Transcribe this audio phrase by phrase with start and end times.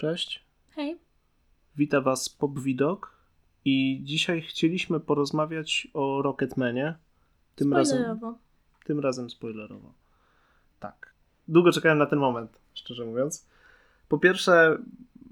[0.00, 0.44] Cześć.
[0.70, 0.98] Hej.
[1.76, 3.14] Witam Was Pop Widok
[3.64, 6.94] i dzisiaj chcieliśmy porozmawiać o Rocketmanie.
[7.56, 8.38] Tym razem, Spoilerowo.
[8.84, 9.92] tym razem spoilerowo.
[10.78, 11.14] Tak.
[11.48, 13.46] Długo czekałem na ten moment, szczerze mówiąc.
[14.08, 14.78] Po pierwsze,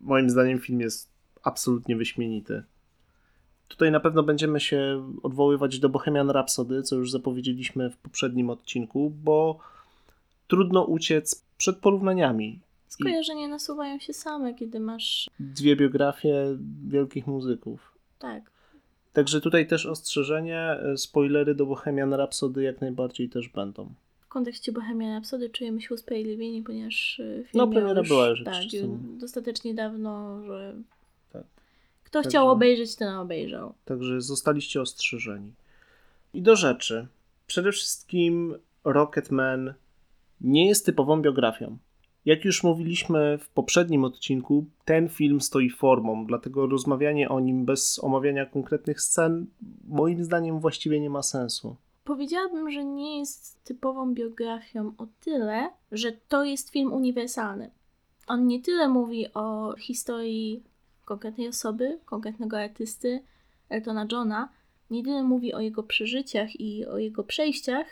[0.03, 1.11] moim zdaniem film jest
[1.43, 2.65] absolutnie wyśmienity.
[3.69, 9.13] Tutaj na pewno będziemy się odwoływać do Bohemian Rhapsody, co już zapowiedzieliśmy w poprzednim odcinku,
[9.25, 9.59] bo
[10.49, 12.61] trudno uciec przed porównaniami.
[12.89, 15.31] Skojarzenia nasuwają się same, kiedy masz.
[15.41, 17.99] Dwie biografie wielkich muzyków.
[18.19, 18.51] Tak.
[19.13, 23.95] Także tutaj też ostrzeżenie, e, spoilery do Bohemian Rhapsody jak najbardziej też będą.
[24.21, 28.45] W kontekście Bohemian Rhapsody czujemy się usprawiedliwieni, ponieważ y, film No, premiera już, była już
[28.45, 28.55] tak,
[29.19, 30.75] dostatecznie dawno, że
[31.33, 31.45] Tak.
[32.05, 33.75] kto Także- chciał obejrzeć, ten obejrzał.
[33.85, 35.53] Także zostaliście ostrzeżeni.
[36.35, 37.07] I do rzeczy.
[37.47, 39.75] Przede wszystkim Rocketman
[40.41, 41.79] nie jest typową biografią.
[42.25, 48.05] Jak już mówiliśmy w poprzednim odcinku, ten film stoi formą, dlatego rozmawianie o nim bez
[48.05, 49.47] omawiania konkretnych scen
[49.89, 51.77] moim zdaniem właściwie nie ma sensu.
[52.05, 57.71] Powiedziałabym, że nie jest typową biografią o tyle, że to jest film uniwersalny.
[58.27, 60.63] On nie tyle mówi o historii
[61.05, 63.23] konkretnej osoby, konkretnego artysty,
[63.69, 64.49] Eltona Johna,
[64.91, 67.87] nie tyle mówi o jego przeżyciach i o jego przejściach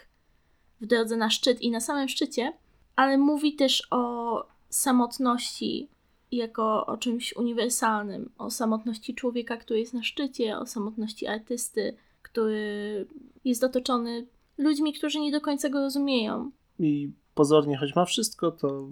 [0.80, 2.52] w drodze na szczyt i na samym szczycie,
[2.96, 5.88] ale mówi też o samotności
[6.32, 13.06] jako o czymś uniwersalnym, o samotności człowieka, który jest na szczycie, o samotności artysty, który
[13.44, 14.26] jest otoczony
[14.58, 16.50] ludźmi, którzy nie do końca go rozumieją.
[16.78, 18.88] I pozornie, choć ma wszystko, to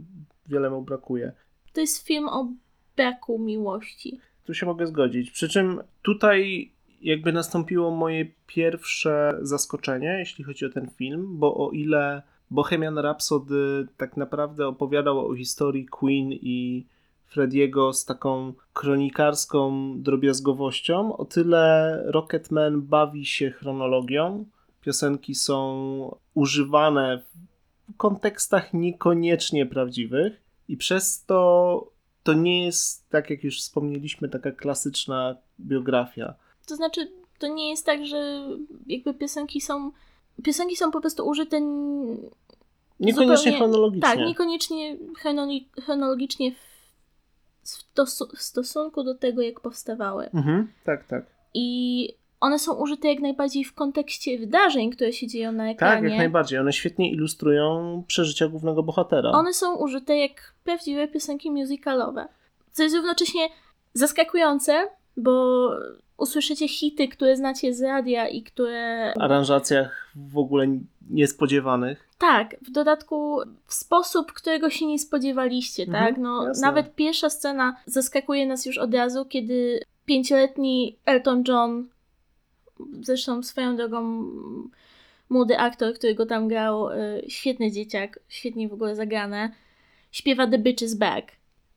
[0.46, 1.32] wiele mu brakuje.
[1.72, 2.48] To jest film o
[2.96, 4.20] braku miłości.
[4.44, 5.30] Tu się mogę zgodzić.
[5.30, 6.70] Przy czym tutaj
[7.02, 13.88] jakby nastąpiło moje pierwsze zaskoczenie, jeśli chodzi o ten film, bo o ile Bohemian Rhapsody
[13.96, 16.86] tak naprawdę opowiadał o historii Queen i
[17.26, 24.44] Frediego z taką kronikarską drobiazgowością, o tyle Rocketman bawi się chronologią.
[24.80, 27.22] Piosenki są używane
[27.88, 34.52] w kontekstach niekoniecznie prawdziwych i przez to to nie jest, tak jak już wspomnieliśmy, taka
[34.52, 36.34] klasyczna biografia.
[36.66, 38.48] To znaczy, to nie jest tak, że
[38.86, 39.92] jakby piosenki są.
[40.42, 41.60] Piosenki są po prostu użyte.
[43.00, 44.08] Niekoniecznie zupełnie- chronologicznie.
[44.08, 44.96] Tak, niekoniecznie
[45.84, 46.74] chronologicznie w,
[48.36, 50.30] w stosunku do tego, jak powstawały.
[50.30, 51.26] Mhm, tak, tak.
[51.54, 52.08] I
[52.40, 55.94] one są użyte jak najbardziej w kontekście wydarzeń, które się dzieją na ekranie.
[55.94, 56.58] Tak, jak najbardziej.
[56.58, 59.30] One świetnie ilustrują przeżycia głównego bohatera.
[59.30, 62.28] One są użyte jak prawdziwe piosenki musicalowe.
[62.72, 63.48] Co jest równocześnie
[63.94, 65.70] zaskakujące, bo
[66.16, 69.12] usłyszycie hity, które znacie z radia i które.
[69.16, 70.66] W aranżacjach w ogóle
[71.10, 72.08] niespodziewanych.
[72.18, 76.22] Tak, w dodatku w sposób, którego się nie spodziewaliście, Mhm, tak?
[76.22, 76.66] No, jasne.
[76.66, 81.88] nawet pierwsza scena zaskakuje nas już od razu, kiedy pięcioletni Elton John,
[83.02, 84.24] zresztą swoją drogą
[85.28, 89.50] młody aktor, który go tam grał, y, świetny dzieciak, świetnie w ogóle zagrane,
[90.12, 91.28] śpiewa The Bitch is Back.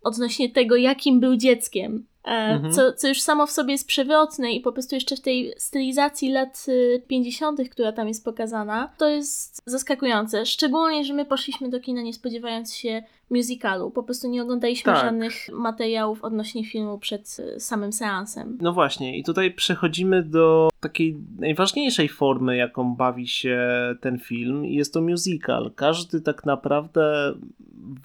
[0.03, 2.05] Odnośnie tego, jakim był dzieckiem.
[2.27, 2.73] E, Mhm.
[2.73, 6.31] co, co już samo w sobie jest przewrotne i po prostu jeszcze w tej stylizacji
[6.31, 10.45] lat y, 50., która tam jest pokazana, to jest zaskakujące.
[10.45, 13.91] Szczególnie, że my poszliśmy do kina nie spodziewając się musicalu.
[13.91, 15.05] Po prostu nie oglądaliśmy Tak.
[15.05, 18.57] żadnych materiałów odnośnie filmu przed y, samym seansem.
[18.61, 23.59] No właśnie, i tutaj przechodzimy do takiej najważniejszej formy, jaką bawi się
[24.01, 25.71] ten film, i jest to musical.
[25.75, 27.33] Każdy tak naprawdę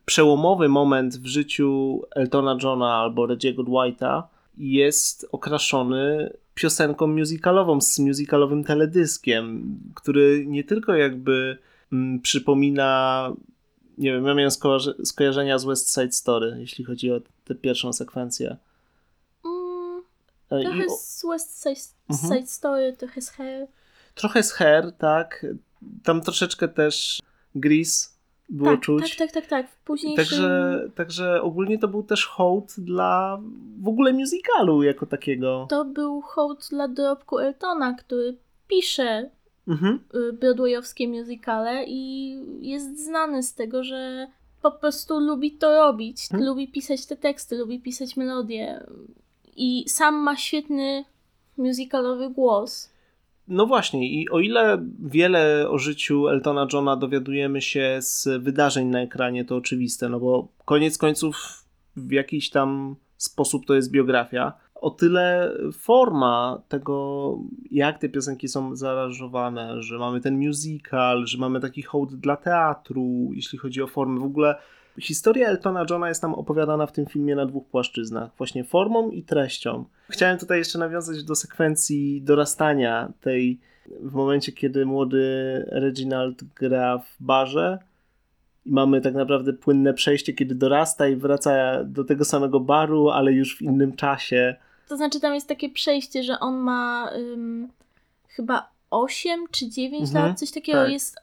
[0.05, 4.29] przełomowy moment w życiu Eltona Johna albo Reggie'ego Dwighta
[4.59, 11.59] jest okraszony piosenką musicalową z musicalowym teledyskiem, który nie tylko jakby
[11.93, 13.33] mm, przypomina
[13.99, 17.93] nie wiem, ja miałem skojarzy- skojarzenia z West Side Story, jeśli chodzi o tę pierwszą
[17.93, 18.57] sekwencję.
[19.45, 20.03] Mm,
[20.51, 22.33] E, trochę o- z West Side, Mhm.
[22.35, 23.67] Side Story, trochę z Hair.
[24.15, 25.47] Trochę z Hair, tak.
[26.05, 27.21] Tam troszeczkę też
[27.55, 28.09] Grease
[28.49, 29.17] było tak, czuć.
[29.17, 29.71] tak, tak, tak, tak.
[29.71, 30.25] W późniejszym...
[30.25, 33.41] Także, także ogólnie to był też hołd dla
[33.83, 35.67] w ogóle musicalu jako takiego.
[35.71, 38.37] To był hołd dla dorobku Eltona, który
[38.69, 39.31] pisze
[39.69, 40.01] Mhm.
[40.15, 44.27] y, broadwayowskie musicale i jest znany z tego, że
[44.63, 46.29] po prostu lubi to robić.
[46.29, 46.49] Hmm.
[46.49, 48.87] Lubi pisać te teksty, lubi pisać melodie.
[49.57, 51.05] I sam ma świetny
[51.57, 52.93] musicalowy głos.
[53.49, 59.01] No właśnie, i o ile wiele o życiu Eltona Johna dowiadujemy się z wydarzeń na
[59.01, 61.65] ekranie, to oczywiste, no bo koniec końców
[61.97, 64.53] w jakiś tam sposób to jest biografia.
[64.83, 67.39] O tyle forma tego,
[67.71, 73.31] jak te piosenki są zaaranżowane, że mamy ten musical, że mamy taki hołd dla teatru,
[73.33, 74.21] jeśli chodzi o formę.
[74.21, 74.55] W ogóle
[75.01, 79.23] Historia Eltona Johna jest nam opowiadana w tym filmie na dwóch płaszczyznach, właśnie formą i
[79.23, 79.85] treścią.
[80.09, 83.61] Chciałem tutaj jeszcze nawiązać do sekwencji dorastania tej
[84.01, 85.25] w momencie, kiedy młody
[85.69, 87.79] Reginald gra w barze
[88.67, 93.33] i mamy tak naprawdę płynne przejście, kiedy dorasta i wraca do tego samego baru, ale
[93.33, 94.57] już w innym czasie.
[94.89, 97.69] To znaczy tam jest takie przejście, że on ma ym,
[98.29, 100.93] chyba 8 czy 9 Mhm, lat, coś takiego tak.
[100.93, 101.17] jest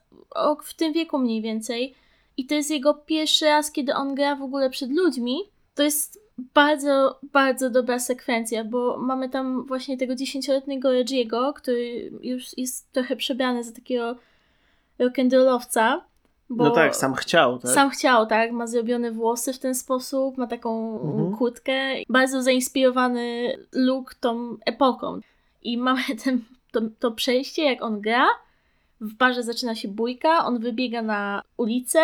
[0.64, 1.96] w tym wieku mniej więcej.
[2.38, 5.40] I to jest jego pierwszy raz, kiedy on gra w ogóle przed ludźmi.
[5.76, 6.20] To jest
[6.54, 13.16] bardzo, bardzo dobra sekwencja, bo mamy tam właśnie tego dziesięcioletniego Reggie'ego, który już jest trochę
[13.16, 14.16] przebrany za takiego
[15.00, 16.02] rock'n'rollowca.
[16.50, 17.72] Bo No tak, sam chciał, tak?
[17.72, 18.52] Sam chciał, tak?
[18.52, 21.38] Ma zrobione włosy w ten sposób, ma taką Mhm.
[21.38, 21.74] kurtkę.
[22.10, 25.20] Bardzo zainspirowany look tą epoką.
[25.64, 26.42] I mamy ten,
[26.72, 28.26] to, to przejście, jak on gra.
[29.02, 32.00] W barze zaczyna się bójka, on wybiega na ulicę,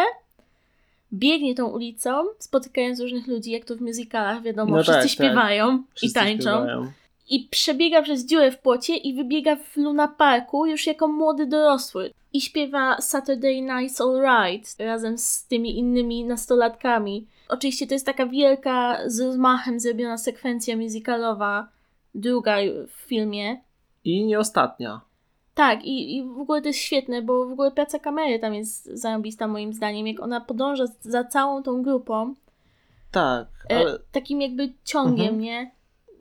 [1.14, 5.12] biegnie tą ulicą, spotykając różnych ludzi, jak to w musicalach, wiadomo, No wszyscy tak, tak.
[5.12, 6.42] śpiewają Wszyscy i tańczą.
[6.58, 6.92] śpiewają.
[7.30, 12.12] I przebiega przez dziurę w płocie i wybiega w Luna Parku już jako młody dorosły.
[12.34, 17.28] I śpiewa Saturday Night's Alright razem z tymi innymi nastolatkami.
[17.50, 21.68] Oczywiście to jest taka wielka, z rozmachem zrobiona sekwencja musicalowa,
[22.16, 22.56] druga
[22.88, 23.62] w filmie.
[24.04, 25.02] I nie ostatnia.
[25.56, 28.86] Tak, i, i w ogóle to jest świetne, bo w ogóle praca kamery tam jest
[28.86, 32.36] zarąbista moim zdaniem, jak ona podąża za całą tą grupą,
[33.12, 35.40] Tak, e, ale takim jakby ciągiem, Mhm.
[35.40, 35.72] nie?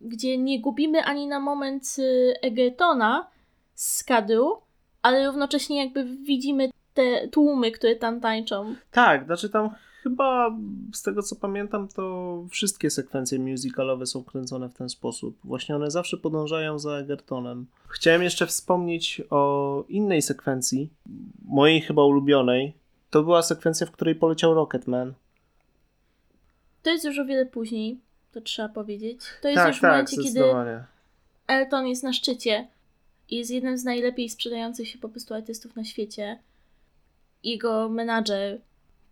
[0.05, 3.31] Gdzie nie gubimy ani na moment y, Egertona
[3.75, 4.57] z kadru,
[5.03, 8.75] ale równocześnie jakby widzimy te tłumy, które tam tańczą.
[8.91, 9.71] tak, znaczy tam
[10.03, 10.57] chyba
[10.93, 15.37] z tego co pamiętam, to wszystkie sekwencje musicalowe są kręcone w ten sposób.
[15.45, 17.67] Właśnie one zawsze podążają za Egertonem.
[17.89, 20.91] Chciałem jeszcze wspomnieć o innej sekwencji,
[21.45, 22.75] mojej chyba ulubionej.
[23.11, 25.15] To była sekwencja, w której poleciał Rocketman.
[26.83, 28.01] To jest już o wiele później,
[28.35, 29.21] to trzeba powiedzieć.
[29.43, 30.41] To jest tak, już w tak, momencie, kiedy.
[31.47, 32.67] Elton jest na szczycie
[33.31, 36.39] i jest jednym z najlepiej sprzedających się po prostu artystów na świecie.
[37.45, 38.61] Jego menadżer,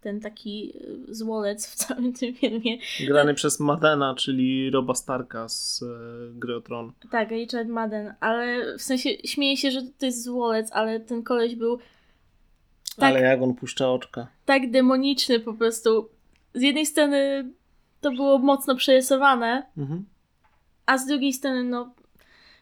[0.00, 0.72] ten taki
[1.10, 5.86] y, złolec w całym tym filmie, Grany przez Madena, czyli Roba Starka z e,
[6.34, 6.92] Gry o Tron.
[7.10, 11.54] Tak, Richard Madden, ale w sensie śmieję się, że to jest złolec, ale ten koleś
[11.54, 11.78] był
[12.96, 14.26] tak, Ale jak on puszcza oczka.
[14.44, 16.08] tak demoniczny po prostu.
[16.54, 17.50] Z jednej strony
[18.02, 20.04] to było mocno przerysowane, Mhm.
[20.86, 21.94] a z drugiej strony no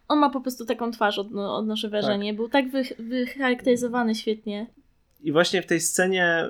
[0.08, 2.34] on ma po prostu taką twarz, odno, odnoszę wrażenie.
[2.34, 4.66] Był tak wy, wycharakteryzowany świetnie.
[5.20, 6.44] I właśnie w tej scenie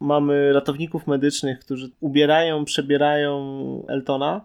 [0.00, 3.36] mamy ratowników medycznych, którzy ubierają, przebierają
[3.88, 4.40] Eltona.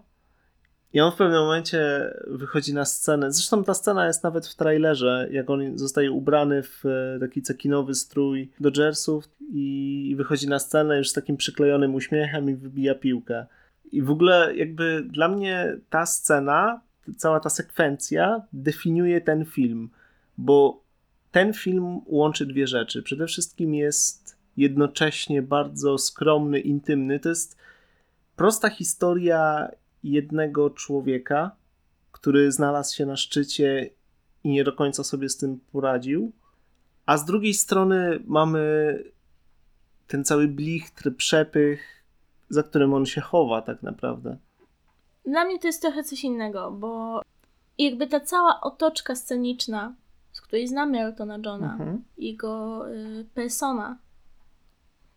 [0.94, 3.32] I on w pewnym momencie wychodzi na scenę.
[3.32, 7.94] Zresztą ta scena jest nawet w trailerze, jak on zostaje ubrany w e, taki cekinowy
[7.94, 13.46] strój Dodgersów i wychodzi na scenę już z takim przyklejonym uśmiechem i wybija piłkę.
[13.92, 16.80] I w ogóle jakby dla mnie ta scena,
[17.16, 19.90] cała ta sekwencja definiuje ten film,
[20.38, 20.82] bo
[21.30, 23.02] ten film łączy dwie rzeczy.
[23.02, 27.20] Przede wszystkim jest jednocześnie bardzo skromny, intymny.
[27.20, 27.56] To jest
[28.36, 29.68] prosta historia
[30.02, 31.50] jednego człowieka,
[32.12, 33.90] który znalazł się na szczycie
[34.44, 36.32] i nie do końca sobie z tym poradził.
[37.06, 38.94] A z drugiej strony mamy
[40.06, 42.04] ten cały blichtr, przepych,
[42.48, 44.36] za którym on się chowa tak naprawdę.
[45.26, 47.22] Dla mnie to jest trochę coś innego, bo
[47.78, 49.94] jakby ta cała otoczka sceniczna,
[50.32, 52.04] z której znamy Eltona Johna, Mhm.
[52.18, 53.98] jego y, persona,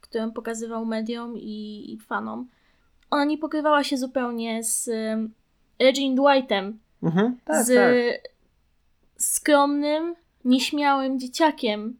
[0.01, 2.49] którą pokazywał mediom i, i fanom,
[3.11, 5.29] ona nie pokrywała się zupełnie z y,
[5.79, 7.37] Regine Dwightem, Mhm.
[7.45, 8.31] Tak, z tak.
[9.17, 10.15] skromnym,
[10.45, 11.99] nieśmiałym dzieciakiem,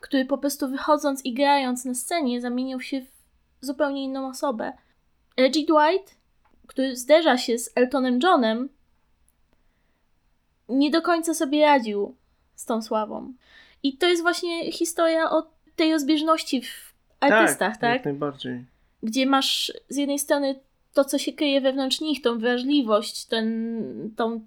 [0.00, 4.72] który po prostu wychodząc i grając na scenie zamieniał się w zupełnie inną osobę.
[5.36, 6.18] Reggie Dwight,
[6.66, 8.68] który zderza się z Eltonem Johnem,
[10.68, 12.14] nie do końca sobie radził
[12.54, 13.32] z tą sławą.
[13.82, 17.92] I to jest właśnie historia o tej rozbieżności w artystach, tak?
[17.94, 18.64] Jak najbardziej.
[19.02, 20.60] Gdzie masz z jednej strony
[20.94, 24.40] to, co się kryje wewnątrz nich, tą wrażliwość, ten, tą,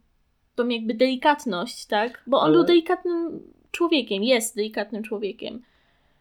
[0.56, 2.24] tą jakby delikatność, tak?
[2.28, 3.40] Bo on Ale- był delikatnym
[3.72, 5.62] człowiekiem, jest delikatnym człowiekiem.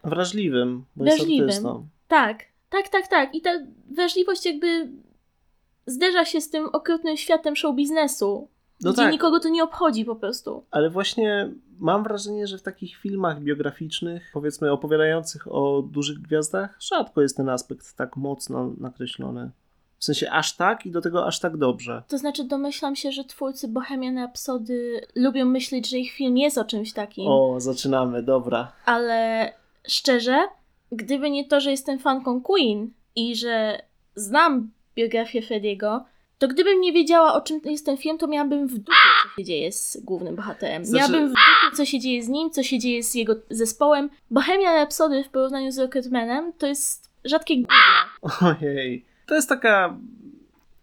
[0.03, 1.47] Wrażliwym, bo Wrażliwym.
[1.47, 1.87] jest artystą.
[2.07, 3.35] Tak, tak, tak, tak.
[3.35, 3.49] I ta
[3.89, 4.89] wrażliwość jakby
[5.85, 8.47] zderza się z tym okrutnym światem show biznesu,
[8.81, 9.11] No gdzie tak.
[9.11, 10.63] nikogo to nie obchodzi po prostu.
[10.71, 17.21] Ale właśnie mam wrażenie, że w takich filmach biograficznych, powiedzmy opowiadających o dużych gwiazdach, rzadko
[17.21, 19.51] jest ten aspekt tak mocno nakreślony.
[19.97, 22.03] W sensie aż tak i do tego aż tak dobrze.
[22.07, 26.65] To znaczy domyślam się, że twórcy Bohemian Rhapsody lubią myśleć, że ich film jest o
[26.65, 27.27] czymś takim.
[27.27, 28.71] O, zaczynamy, dobra.
[28.85, 29.51] ale
[29.87, 30.47] szczerze,
[30.91, 33.81] gdyby nie to, że jestem fanką Queen i że
[34.15, 36.05] znam biografię Frediego,
[36.41, 38.91] to gdybym nie wiedziała, o czym jest ten film, to miałabym w dupie,
[39.23, 40.85] co się dzieje z głównym bohaterem.
[40.85, 44.09] Znaczy- Miałabym w dupie, co się dzieje z nim, co się dzieje z jego zespołem.
[44.31, 48.49] Bohemia Rhapsody w porównaniu z Rocketmanem to jest rzadkie gówno.
[48.61, 49.05] Ojej.
[49.25, 49.97] To jest taka...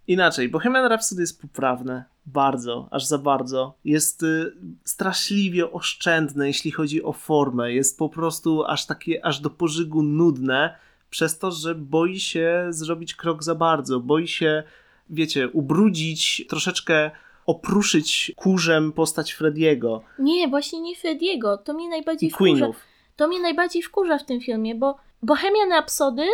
[0.06, 0.48] Inaczej.
[0.48, 2.04] Bohemian Rhapsody jest poprawne.
[2.26, 3.74] Bardzo, aż za bardzo.
[3.84, 4.52] Jest y,
[4.84, 7.72] straszliwie oszczędne, jeśli chodzi o formę.
[7.72, 10.74] Jest po prostu aż takie, aż do pożygu nudne,
[11.10, 14.00] przez to, że boi się zrobić krok za bardzo.
[14.00, 14.62] Boi się,
[15.10, 17.10] wiecie, ubrudzić, troszeczkę
[17.46, 21.58] opruszyć kurzem postać Frediego Nie, właśnie nie Frediego.
[21.58, 22.52] To mnie i najbardziej wkurza.
[22.52, 22.76] Queenów.
[23.16, 26.26] To mnie najbardziej wkurza w tym filmie, bo Bohemian Rhapsody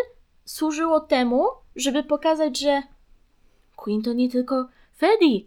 [0.45, 1.45] służyło temu,
[1.77, 2.83] żeby pokazać, że
[3.77, 5.41] Queen to nie tylko Freddie.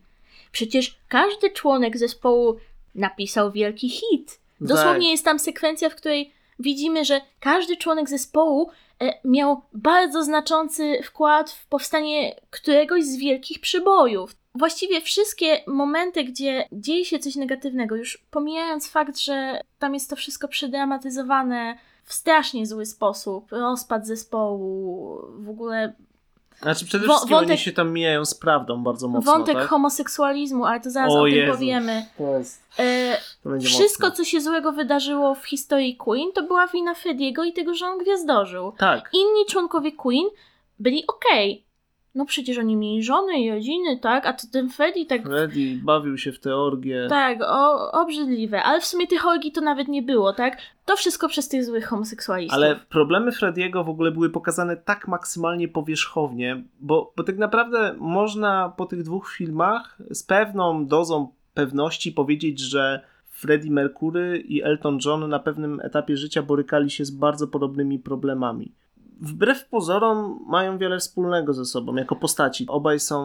[0.52, 2.58] Przecież każdy członek zespołu
[2.96, 4.40] napisał wielki hit.
[4.62, 8.70] Dosłownie jest tam sekwencja, w której widzimy, że każdy członek zespołu
[9.26, 14.36] miał bardzo znaczący wkład w powstanie któregoś z wielkich przybojów.
[14.56, 20.16] Właściwie wszystkie momenty, gdzie dzieje się coś negatywnego, już pomijając fakt, że tam jest to
[20.16, 25.94] wszystko przedramatyzowane w strasznie zły sposób, rozpad zespołu, w ogóle
[26.62, 29.68] Znaczy przede wszystkim wątek- oni się tam mijają z prawdą bardzo mocno, wątek tak?
[29.68, 31.52] homoseksualizmu, ale to zaraz O o, tym Jezu.
[31.54, 32.06] powiemy.
[32.18, 34.18] To, jest, E, to będzie wszystko, mocne.
[34.18, 37.98] co się złego wydarzyło w historii Queen, to była wina Frediego i tego, że on
[37.98, 38.72] gwiazdorzył.
[38.78, 39.10] Tak.
[39.14, 40.26] Inni członkowie Queen
[40.80, 41.64] byli okej.
[42.18, 44.26] No przecież oni mieli żony i rodziny, tak?
[44.26, 45.24] A to ten Freddie tak...
[45.24, 47.08] Freddy bawił się w tę orgię.
[47.10, 48.64] Tak, o, obrzydliwe.
[48.64, 50.58] Ale w sumie tych orgii to nawet nie było, tak?
[50.86, 52.56] To wszystko przez tych złych homoseksualistów.
[52.56, 58.74] Ale problemy Frediego w ogóle były pokazane tak maksymalnie powierzchownie, bo, bo tak naprawdę można
[58.78, 65.30] po tych dwóch filmach z pewną dozą pewności powiedzieć, że Freddie Mercury i Elton John
[65.30, 68.72] na pewnym etapie życia borykali się z bardzo podobnymi problemami.
[69.22, 72.66] Wbrew pozorom mają wiele wspólnego ze sobą jako postaci.
[72.68, 73.18] Obaj są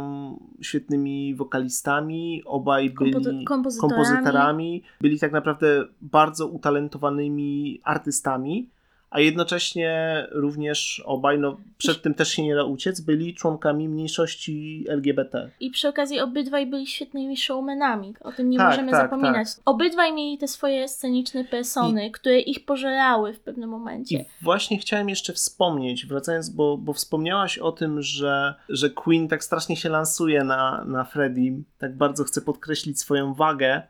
[0.60, 3.94] świetnymi wokalistami, obaj byli Kompo- kompozytorami.
[3.94, 8.68] kompozytorami, byli tak naprawdę bardzo utalentowanymi artystami,
[9.12, 14.84] a jednocześnie również obaj, no przed tym też się nie da uciec, byli członkami mniejszości
[14.88, 15.50] LGBT.
[15.60, 18.14] I przy okazji obydwaj byli świetnymi showmanami.
[18.20, 19.48] O tym nie Tak, możemy tak, zapominać.
[19.64, 24.16] Obydwaj mieli te swoje sceniczne persony, które ich pożerały w pewnym momencie.
[24.18, 29.44] I właśnie chciałem jeszcze wspomnieć, wracając, bo, bo wspomniałaś o tym, że, że Queen tak
[29.44, 33.82] strasznie się lansuje na, na Freddie, tak bardzo chce podkreślić swoją wagę,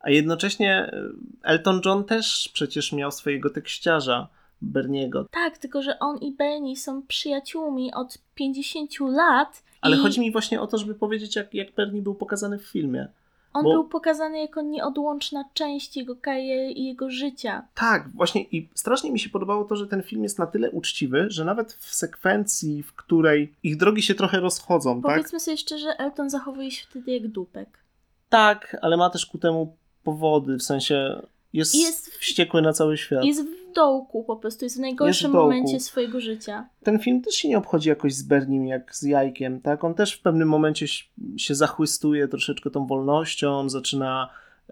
[0.00, 0.90] a jednocześnie
[1.42, 4.28] Elton John też przecież miał swojego tekściarza,
[4.62, 5.26] Berniego.
[5.30, 9.62] Tak, tylko że on i Bernie są przyjaciółmi od 50 lat.
[9.80, 12.66] Ale i chodzi mi właśnie o to, żeby powiedzieć, jak, jak Bernie był pokazany w
[12.66, 13.08] filmie.
[13.52, 17.66] on bo- był pokazany jako nieodłączna część jego kariery i jego życia.
[17.74, 21.26] Tak, właśnie i strasznie mi się podobało to, że ten film jest na tyle uczciwy,
[21.30, 25.12] że nawet w sekwencji, w której ich drogi się trochę rozchodzą, tak?
[25.12, 27.68] Powiedzmy sobie szczerze, Elton zachowuje się wtedy jak dupek.
[28.28, 31.22] Tak, ale ma też ku temu powody, w sensie
[31.58, 33.24] jest, Jest- wściekły na cały świat.
[33.24, 35.48] Jest w dołku po prostu, jest w najgorszym w dołku.
[35.50, 36.68] momencie swojego życia.
[36.82, 39.84] Ten film też się nie obchodzi jakoś z Bernim jak z jajkiem, tak?
[39.84, 40.86] On też w pewnym momencie
[41.36, 44.28] się zachłystuje troszeczkę tą wolnością, zaczyna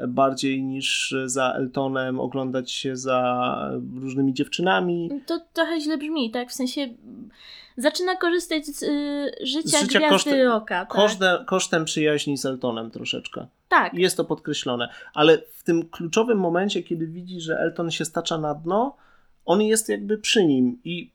[0.08, 5.10] bardziej niż za Eltonem oglądać się za różnymi dziewczynami.
[5.26, 6.50] To trochę źle brzmi, tak?
[6.50, 7.28] W sensie mm,
[7.76, 10.80] zaczyna korzystać z y, życia, Z życia gwiazdy kosztem- rocka.
[10.80, 10.88] Tak?
[10.88, 13.46] Kosztem, kosztem przyjaźni z Eltonem troszeczkę.
[13.68, 13.94] tak.
[13.94, 14.88] I Jest to podkreślone.
[15.14, 18.96] Ale w tym kluczowym momencie, kiedy widzi, że Elton się stacza na dno,
[19.44, 21.10] on jest jakby przy nim i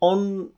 [0.00, 0.48] on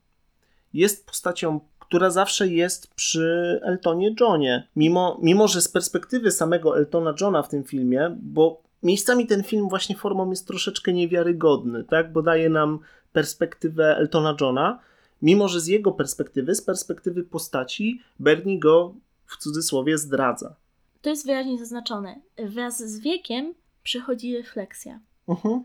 [0.75, 4.69] jest postacią, która zawsze jest przy Eltonie Johnie.
[4.77, 9.69] Mimo, mimo, że z perspektywy samego Eltona Johna w tym filmie, bo miejscami ten film
[9.69, 12.13] właśnie formą jest troszeczkę niewiarygodny, tak?
[12.13, 12.79] Bo daje nam
[13.13, 14.81] perspektywę Eltona Johna,
[15.23, 18.95] mimo że z jego perspektywy, z perspektywy postaci, Bernie go
[19.27, 20.55] w cudzysłowie zdradza.
[21.03, 22.21] To jest wyraźnie zaznaczone.
[22.39, 25.01] Wraz z wiekiem przychodzi refleksja.
[25.29, 25.65] Mhm.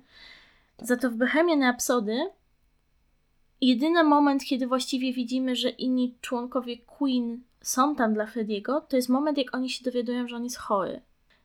[0.81, 2.17] Za to w Bohemian Rhapsody
[3.67, 9.09] jedyny moment, kiedy właściwie widzimy, że inni członkowie Queen są tam dla Frediego, to jest
[9.09, 11.01] moment, jak oni się dowiadują, że on jest chory.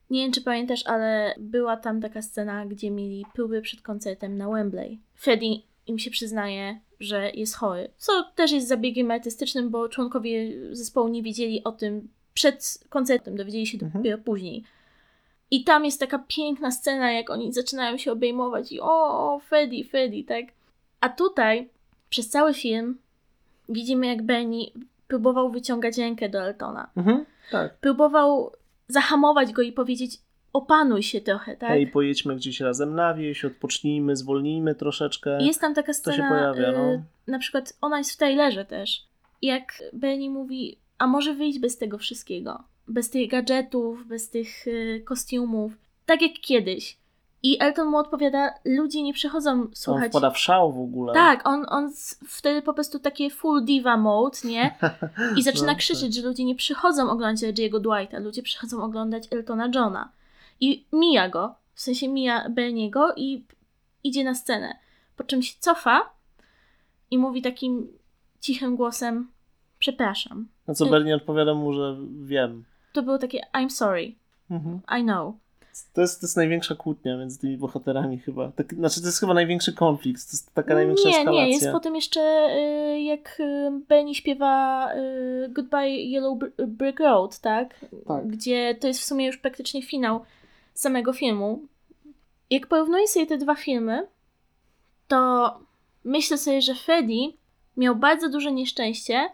[0.09, 4.49] Nie wiem, czy pamiętasz, ale była tam taka scena, gdzie mieli próby przed koncertem na
[4.49, 4.99] Wembley.
[5.15, 7.89] Freddie im się przyznaje, że jest chory.
[7.97, 13.67] Co też jest zabiegiem artystycznym, bo członkowie zespołu nie wiedzieli o tym przed koncertem, dowiedzieli
[13.67, 13.91] się Mhm.
[13.93, 14.63] dopiero później.
[15.51, 18.85] I tam jest taka piękna scena, jak oni zaczynają się obejmować i o,
[19.33, 20.45] o Freddy, Freddy, tak?
[20.99, 21.69] A tutaj
[22.09, 22.97] przez cały film
[23.69, 24.65] widzimy, jak Bernie
[25.07, 26.89] próbował wyciągać rękę do Eltona.
[26.97, 27.25] Mhm.
[27.51, 27.77] Tak.
[27.77, 28.51] Próbował
[28.87, 30.17] zahamować go i powiedzieć:
[30.53, 31.69] opanuj się trochę, tak?
[31.69, 35.41] Hej, pojedźmy gdzieś razem na wieś, odpocznijmy, zwolnijmy troszeczkę.
[35.41, 36.93] I Jest tam taka scena, się pojawia, no.
[36.93, 39.03] y, na przykład ona jest w trailerze też.
[39.41, 42.63] Jak Benny mówi, a może wyjść bez tego wszystkiego?
[42.87, 45.71] Bez tych gadżetów, bez tych y, kostiumów.
[46.05, 46.97] Tak jak kiedyś.
[47.43, 50.11] I Elton mu odpowiada, ludzie nie przychodzą On słuchać...
[50.11, 51.13] wpada w szał w ogóle.
[51.13, 51.91] Tak, on, on
[52.27, 54.75] wtedy po prostu takie full diva mode, nie?
[55.37, 59.69] I zaczyna No, krzyczeć, że ludzie nie przychodzą oglądać Reggie'ego Dwighta, ludzie przychodzą oglądać Eltona
[59.75, 60.09] Johna.
[60.59, 63.43] I mija go, w sensie mija Berniego i
[64.03, 64.75] idzie na scenę.
[65.17, 66.09] Po czym się cofa
[67.11, 67.87] i mówi takim
[68.39, 69.27] cichym głosem
[69.79, 70.47] przepraszam.
[70.67, 72.63] Na co Bernie odpowiada mu, że wiem.
[72.93, 74.11] To było takie I'm sorry,
[74.49, 74.81] Mhm.
[74.99, 75.35] I know.
[75.93, 78.51] To jest, to jest największa kłótnia między tymi bohaterami chyba.
[78.51, 81.45] Tak, znaczy to jest chyba największy konflikt, to jest taka największa nie, eskalacja.
[81.45, 87.39] nie, jest potem jeszcze y, jak y, Benny śpiewa y, Goodbye Yellow Br- Brick Road,
[87.39, 87.85] tak?
[88.07, 88.27] Tak.
[88.27, 90.21] Gdzie to jest w sumie już praktycznie finał
[90.73, 91.61] samego filmu.
[92.49, 94.07] Jak porównuję sobie te dwa filmy,
[95.07, 95.53] to
[96.03, 97.33] myślę sobie, że Freddy
[97.77, 99.29] miał bardzo duże nieszczęście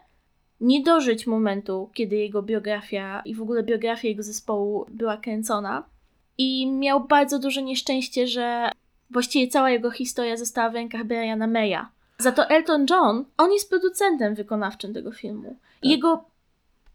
[0.60, 5.84] nie dożyć momentu, kiedy jego biografia i w ogóle biografia jego zespołu była kręcona.
[6.38, 8.70] I miał bardzo duże nieszczęście, że
[9.10, 11.86] właściwie cała jego historia została w rękach Briana Maya.
[12.18, 15.56] Za to Elton John, on jest producentem wykonawczym tego filmu.
[15.80, 15.90] Tak.
[15.90, 16.24] Jego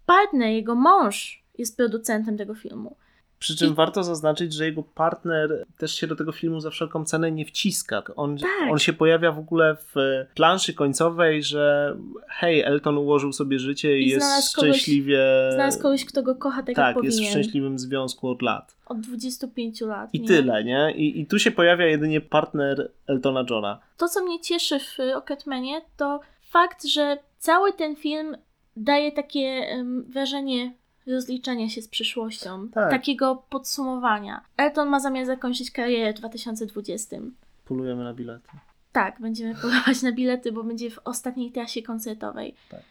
[0.06, 2.96] partner, jego mąż jest producentem tego filmu.
[3.42, 7.06] Przy czym I- warto zaznaczyć, że jego partner też się do tego filmu za wszelką
[7.06, 8.04] cenę nie wciska.
[8.16, 8.50] On, Tak.
[8.72, 9.96] on się pojawia w ogóle w
[10.36, 11.96] planszy końcowej, że
[12.28, 15.20] hej, Elton ułożył sobie życie i, I jest kogoś- szczęśliwie.
[15.54, 17.12] Znalazł kogoś, kto go kocha tak, jak tak, powinien.
[17.20, 18.76] jest w szczęśliwym związku od lat.
[18.86, 20.10] Od 25 lat.
[20.14, 20.28] I nie?
[20.28, 20.94] tyle, nie?
[20.96, 23.80] I, I tu się pojawia jedynie partner Eltona Johna.
[23.98, 26.20] To, co mnie cieszy w Rocketmanie, to
[26.50, 28.38] fakt, że cały ten film
[28.78, 30.74] daje takie em, wrażenie
[31.12, 32.70] rozliczenia się z przyszłością.
[32.70, 32.92] Tak.
[32.92, 34.42] Takiego podsumowania.
[34.58, 37.18] Elton ma zamiar zakończyć karierę w 2020.
[37.66, 38.48] Polujemy na bilety.
[38.92, 42.56] Tak, będziemy polować na bilety, bo będzie w ostatniej trasie koncertowej.
[42.70, 42.82] Tak.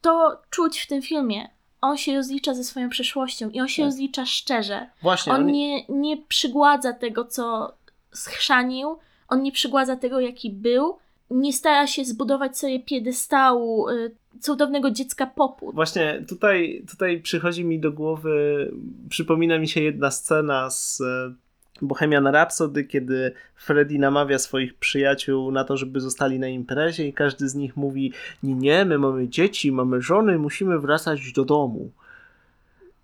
[0.00, 1.48] To czuć w tym filmie.
[1.80, 3.86] On się rozlicza ze swoją przeszłością i on się Tak.
[3.86, 4.86] rozlicza szczerze.
[5.02, 7.74] Właśnie, On oni- nie, nie przygładza tego, co
[8.14, 8.98] schrzanił,
[9.28, 10.98] on nie przygładza tego, jaki był,
[11.30, 15.72] nie stara się zbudować sobie piedestału y, cudownego dziecka popu.
[15.72, 18.70] Właśnie tutaj, tutaj przychodzi mi do głowy,
[19.08, 21.34] przypomina mi się jedna scena z e,
[21.82, 27.48] Bohemian Rhapsody, kiedy Freddy namawia swoich przyjaciół na to, żeby zostali na imprezie i każdy
[27.48, 31.90] z nich mówi nie, nie, my mamy dzieci, mamy żony, musimy wracać do domu.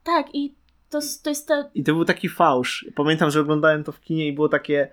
[0.05, 0.55] Tak, i
[0.91, 1.65] to, to jest ta...
[1.75, 2.87] I to był taki fałsz.
[2.95, 4.89] Pamiętam, że oglądałem to w kinie i było takie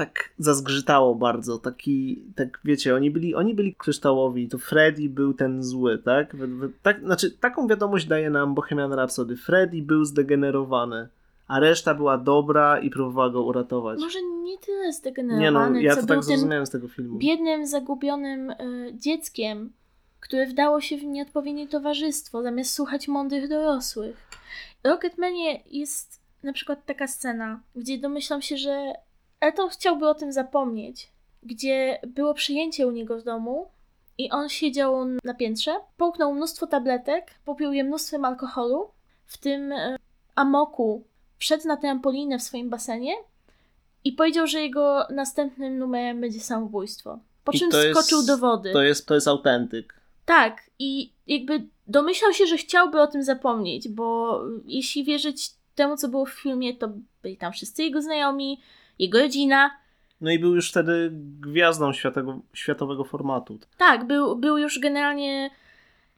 [0.00, 5.62] tak zazgrzytało bardzo, taki, tak wiecie, oni byli, oni byli kryształowi, to Freddy był ten
[5.62, 6.36] zły, tak?
[6.82, 7.00] Tak?
[7.00, 9.36] Znaczy, taką wiadomość daje nam Bohemian Rhapsody.
[9.36, 11.08] Freddy był zdegenerowany,
[11.48, 14.00] a reszta była dobra i próbowała go uratować.
[14.00, 17.18] Może nie tyle Nie no, zdegenerowany, ja co to tak zrozumiałem z tego filmu.
[17.18, 18.56] biednym, zagubionym y,
[18.94, 19.72] dzieckiem,
[20.20, 24.16] które wdało się w nieodpowiednie towarzystwo, zamiast słuchać mądrych dorosłych.
[24.84, 28.92] W Rocketmanie jest na przykład taka scena, gdzie domyślam się, że
[29.40, 31.08] Elton chciałby o tym zapomnieć,
[31.42, 33.68] gdzie było przyjęcie u niego w domu
[34.18, 38.90] i on siedział na piętrze, połknął mnóstwo tabletek, popił je mnóstwem alkoholu,
[39.26, 39.96] w tym e,
[40.34, 41.04] amoku
[41.38, 43.14] wszedł na trampolinę w swoim basenie
[44.04, 47.18] i powiedział, że jego następnym numerem będzie samobójstwo.
[47.44, 48.72] Po I czym to jest- skoczył do wody.
[48.72, 49.94] To jest, to jest autentyk.
[50.24, 56.08] Tak, i jakby domyślał się, że chciałby o tym zapomnieć, bo jeśli wierzyć temu, co
[56.08, 56.88] było w filmie, to
[57.22, 58.60] byli tam wszyscy jego znajomi,
[59.00, 59.70] jego rodzina.
[60.20, 61.10] No i był już wtedy
[61.40, 63.58] gwiazdą światowego, światowego formatu.
[63.78, 65.50] Tak, był, był już generalnie.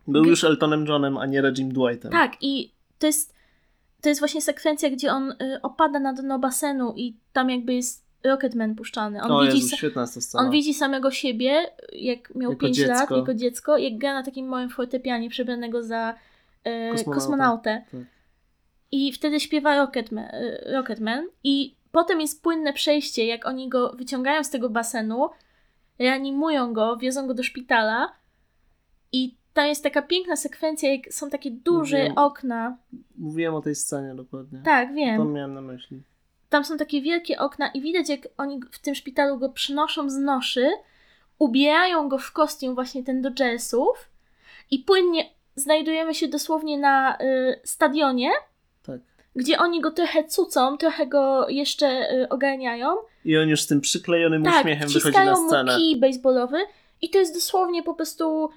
[0.09, 2.13] Był już Eltonem Johnem, a nie Regim Dwightem.
[2.13, 3.35] Tak, i to jest,
[4.01, 8.05] to jest właśnie sekwencja, gdzie on y, opada na dno basenu i tam jakby jest
[8.25, 9.23] Rocketman puszczany.
[9.23, 10.45] On, o widzi, Jezu, świetna ta scena.
[10.45, 13.17] on widzi samego siebie, jak miał Jako 5 lat, dziecko.
[13.17, 16.15] jako dziecko, jak gra na takim małym fortepianie przebranego za
[16.65, 17.15] e, Kosmonauta.
[17.21, 17.83] kosmonautę.
[17.93, 18.01] Tak.
[18.93, 21.25] I wtedy śpiewa Rocketman, y, Rocketman.
[21.45, 25.31] I potem jest płynne przejście, jak oni go wyciągają z tego basenu,
[25.99, 28.13] reanimują go, wiozą go do szpitala.
[29.13, 32.19] I tam jest taka piękna sekwencja, jak są takie duże Wiem.
[32.19, 32.77] okna.
[33.19, 34.61] Mówiłem o tej scenie dokładnie.
[34.65, 35.17] Tak, wiem.
[35.17, 36.03] To miałem na myśli.
[36.49, 40.17] Tam są takie wielkie okna i widać, jak oni w tym szpitalu go przynoszą z
[40.17, 40.71] noszy,
[41.39, 44.09] ubierają go w kostium właśnie ten do jazzów
[44.71, 48.31] i płynnie znajdujemy się dosłownie na y, stadionie.
[49.37, 52.97] Gdzie oni go trochę cucą, trochę go jeszcze y, ogarniają.
[53.25, 55.73] I on już z tym przyklejonym Tak, uśmiechem wychodzi na scenę.
[55.73, 56.59] mu kij baseballowy
[57.03, 58.51] i to jest dosłownie po prostu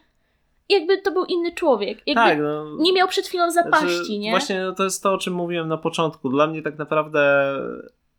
[0.69, 1.97] jakby to był inny człowiek.
[1.97, 2.77] Jakby Tak, no.
[2.79, 4.29] nie miał przed chwilą zapaści, Znaczy, nie?
[4.31, 6.29] Właśnie no, to jest to, o czym mówiłem na początku.
[6.29, 7.53] Dla mnie tak naprawdę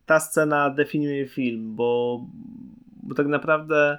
[0.06, 2.20] ta scena definiuje film, bo,
[3.02, 3.98] bo tak naprawdę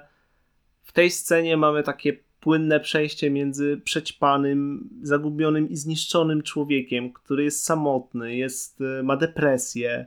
[0.82, 2.16] w tej scenie mamy takie
[2.48, 10.06] płynne przejście między przećpanym, zagubionym i zniszczonym człowiekiem, który jest samotny, jest, y, ma depresję,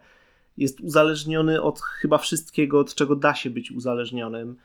[0.57, 4.55] jest uzależniony od chyba wszystkiego, od czego da się być uzależnionym.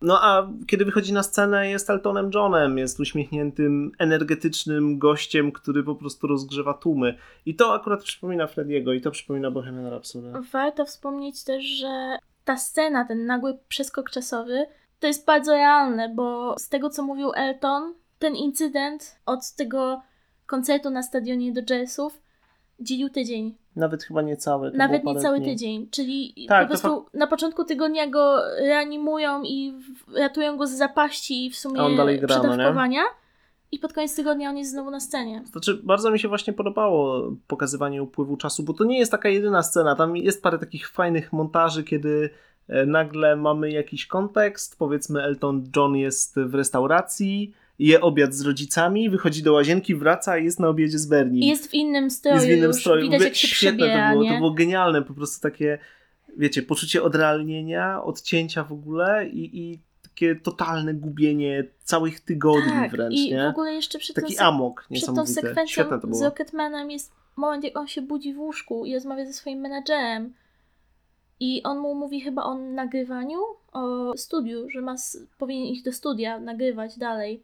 [0.00, 5.94] No a kiedy wychodzi na scenę, jest Eltonem Johnem, jest uśmiechniętym, energetycznym gościem, który po
[5.94, 7.14] prostu rozgrzewa tłumy.
[7.46, 10.32] I to akurat przypomina Frediego i to przypomina Bohemian Rhapsody.
[10.52, 14.66] Warto wspomnieć też, że ta scena, ten nagły przeskok czasowy,
[15.00, 20.02] to jest bardzo realne, bo z tego co mówił Elton, ten incydent od tego
[20.46, 22.22] koncertu na stadionie Dodgersów
[22.80, 23.54] dzielił tydzień.
[23.76, 24.70] Nawet chyba nie cały.
[24.70, 25.46] Nawet nie cały dni.
[25.46, 25.88] tydzień.
[25.90, 29.74] Czyli Tak, po prostu na początku tygodnia go reanimują i
[30.16, 33.02] ratują go z zapaści i w sumie no przedawkowania.
[33.72, 35.42] I pod koniec tygodnia on jest znowu na scenie.
[35.52, 39.62] Znaczy, bardzo mi się właśnie podobało pokazywanie upływu czasu, bo to nie jest taka jedyna
[39.62, 39.96] scena.
[39.96, 42.30] Tam jest parę takich fajnych montaży, kiedy
[42.86, 44.78] nagle mamy jakiś kontekst.
[44.78, 50.44] Powiedzmy, Elton John jest w restauracji, je obiad z rodzicami, wychodzi do łazienki, wraca i
[50.44, 51.40] jest na obiedzie z Bernie.
[51.40, 52.34] I jest w innym stroju.
[52.34, 53.02] jest w innym stroju.
[53.02, 54.30] Widać, jak się Świetne przebiera, to było, nie?
[54.30, 55.78] to było genialne, po prostu takie,
[56.36, 63.14] wiecie, poczucie odrealnienia, odcięcia w ogóle i, i takie totalne gubienie całych tygodni tak, wręcz,
[63.14, 63.44] i nie?
[63.44, 66.22] w ogóle jeszcze przed Taki tą, amok przed tą sekwencją z.
[66.22, 70.32] Rocketmanem jest moment, jak on się budzi w łóżku i rozmawia ze swoim menadżerem.
[71.40, 73.38] I on mu mówi chyba o nagrywaniu,
[73.72, 74.94] o studiu, że ma,
[75.38, 77.42] powinien iść do studia, nagrywać dalej.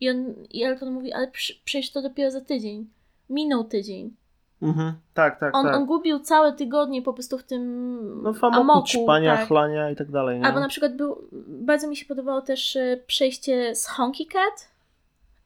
[0.00, 1.30] I, on, i Elton mówi, ale
[1.64, 2.86] przecież to dopiero za tydzień.
[3.30, 4.14] Minął tydzień.
[4.62, 4.92] Mhm.
[5.14, 5.74] Tak, tak, On, tak.
[5.74, 9.48] on gubił całe tygodnie po prostu w tym No w amoku, ćpania, tak.
[9.48, 10.38] chlania i tak dalej.
[10.40, 10.46] Nie?
[10.46, 14.68] Albo na przykład był, bardzo mi się podobało też e, przejście z Honky Cat.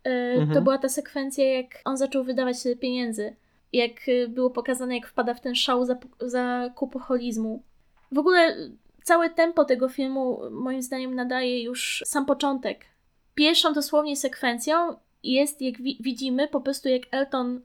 [0.05, 0.55] E, Mhm.
[0.55, 3.35] To była ta sekwencja, jak on zaczął wydawać tyle pieniędzy.
[3.73, 7.63] Jak e, było pokazane, jak wpada w ten szał za, za kupoholizmu.
[8.13, 8.57] W ogóle e,
[9.03, 12.85] całe tempo tego filmu moim zdaniem nadaje już sam początek.
[13.35, 17.61] Pierwszą dosłownie sekwencją jest, jak wi- widzimy, po prostu jak Elton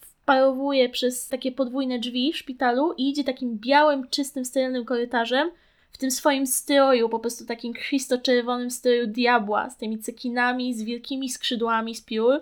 [0.00, 5.50] wparowuje przez takie podwójne drzwi w szpitalu i idzie takim białym, czystym, sterylnym korytarzem
[5.92, 11.28] w tym swoim stroju, po prostu takim krwisto-czerwonym stroju diabła, z tymi cekinami, z wielkimi
[11.28, 12.40] skrzydłami z piór.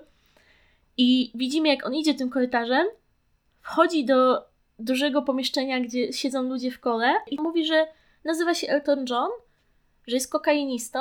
[0.98, 2.86] I widzimy, jak on idzie tym korytarzem,
[3.60, 4.44] wchodzi do
[4.78, 7.86] dużego pomieszczenia, gdzie siedzą ludzie w kole i mówi, że
[8.24, 9.30] nazywa się Elton John,
[10.06, 10.98] że jest kokainistą,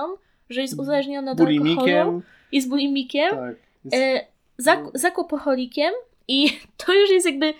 [0.49, 3.55] że jest uzależniony od alkoholu, jest bulimikiem, Tak.
[3.85, 3.97] Jest...
[3.97, 4.25] e,
[4.59, 5.93] zak- zakupoholikiem
[6.27, 6.49] i
[6.85, 7.53] to już jest jakby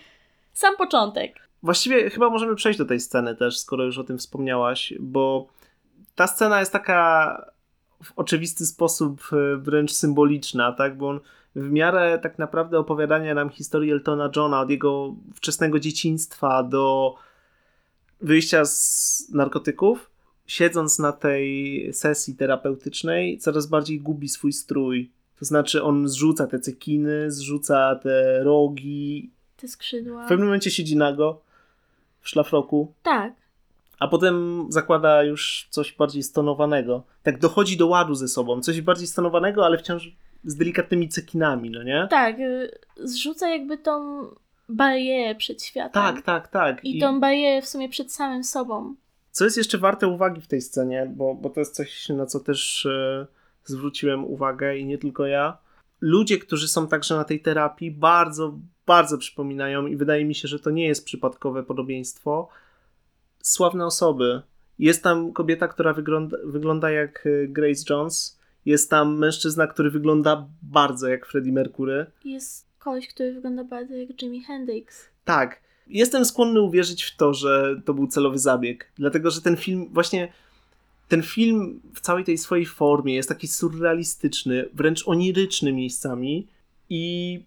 [0.53, 1.35] sam początek.
[1.63, 5.47] Właściwie chyba możemy przejść do tej sceny też, skoro już o tym wspomniałaś, bo
[6.15, 7.51] ta scena jest taka
[8.03, 10.97] w oczywisty sposób e, wręcz symboliczna, tak?
[10.97, 11.19] Bo on
[11.57, 17.15] w miarę tak naprawdę opowiadania nam historii Eltona Johna od jego wczesnego dzieciństwa do
[18.21, 20.09] wyjścia z narkotyków,
[20.45, 25.11] siedząc na tej sesji terapeutycznej, coraz bardziej gubi swój strój.
[25.39, 29.31] To znaczy on zrzuca te cekiny, zrzuca te rogi.
[29.57, 30.25] Te skrzydła.
[30.25, 31.41] W pewnym momencie siedzi nago
[32.21, 33.33] w szlafroku, Tak.
[33.99, 37.03] a potem zakłada już coś bardziej stonowanego.
[37.23, 38.61] Tak dochodzi do ładu ze sobą.
[38.61, 40.11] Coś bardziej stonowanego, ale wciąż
[40.43, 42.07] z delikatnymi cekinami, no nie?
[42.09, 44.25] Tak, y, zrzuca jakby tą
[44.69, 46.03] barierę przed światem.
[46.03, 46.85] Tak, tak, tak.
[46.85, 48.95] I tą barierę w sumie przed samym sobą.
[49.31, 52.39] Co jest jeszcze warte uwagi w tej scenie, bo, bo to jest coś, na co
[52.39, 53.27] też e,
[53.65, 55.57] zwróciłem uwagę i nie tylko ja.
[56.01, 60.59] Ludzie, którzy są także na tej terapii, bardzo, bardzo przypominają, i wydaje mi się, że
[60.59, 62.49] to nie jest przypadkowe podobieństwo,
[63.39, 64.41] sławne osoby.
[64.79, 68.36] Jest tam kobieta, która wygląda, wygląda jak e, Grace Jones.
[68.67, 72.05] Jest tam mężczyzna, który wygląda bardzo jak Freddie Mercury.
[72.25, 75.09] Jest koleś, który wygląda bardzo jak Jimi Hendrix.
[75.25, 75.61] Tak.
[75.87, 78.91] Jestem skłonny uwierzyć w to, że to był celowy zabieg.
[78.95, 80.33] Dlatego, że ten film, właśnie
[81.07, 86.47] ten film w całej tej swojej formie jest taki surrealistyczny, wręcz oniryczny miejscami
[86.89, 87.43] i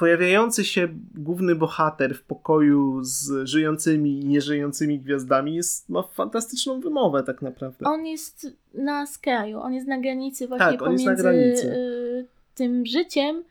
[0.00, 7.22] pojawiający się główny bohater w pokoju z żyjącymi i nieżyjącymi gwiazdami jest, ma fantastyczną wymowę
[7.22, 7.86] tak naprawdę.
[7.86, 13.44] On jest na skraju, on jest na granicy właśnie Tak, pomiędzy y, tym życiem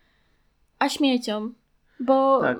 [0.80, 1.54] a śmiercią.
[2.00, 2.58] Bo Tak.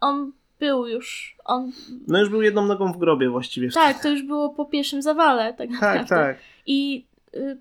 [0.00, 1.72] on był już, on,
[2.08, 3.70] No już był jedną nogą w grobie właściwie.
[3.70, 6.08] tak, to już było po pierwszym zawale tak naprawdę.
[6.08, 6.36] tak, tak.
[6.66, 7.58] I y,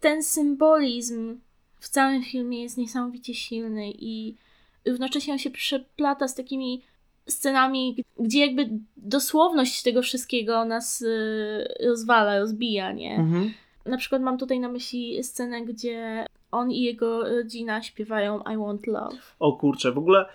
[0.00, 1.36] ten symbolizm
[1.80, 4.36] w całym filmie jest niesamowicie silny i
[4.86, 6.82] równocześnie on się przeplata z takimi
[7.26, 13.16] scenami, gdzie jakby dosłowność tego wszystkiego nas y, rozwala, rozbija, nie?
[13.16, 13.52] Mhm.
[13.86, 18.86] Na przykład mam tutaj na myśli scenę, gdzie on i jego rodzina śpiewają I Want
[18.86, 19.16] Love.
[19.38, 20.26] O kurczę, w ogóle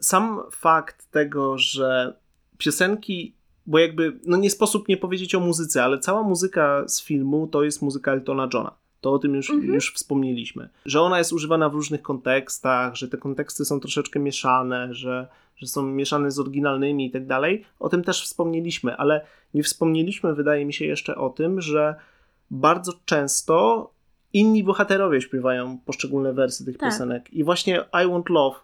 [0.00, 2.16] sam fakt tego, że
[2.58, 3.34] piosenki,
[3.66, 7.64] bo jakby, no nie sposób nie powiedzieć o muzyce, ale cała muzyka z filmu to
[7.64, 8.74] jest muzyka Eltona Johna.
[9.04, 9.74] To o tym już, Mhm.
[9.74, 10.68] już wspomnieliśmy.
[10.86, 15.66] Że ona jest używana w różnych kontekstach, że te konteksty są troszeczkę mieszane, że, że
[15.66, 17.64] są mieszane z oryginalnymi i tak dalej.
[17.80, 21.94] O tym też wspomnieliśmy, ale nie wspomnieliśmy, wydaje mi się, jeszcze o tym, że
[22.50, 23.90] bardzo często
[24.32, 26.90] inni bohaterowie śpiewają poszczególne wersy tych Tak.
[26.90, 27.32] piosenek.
[27.34, 28.56] I właśnie I Want Love.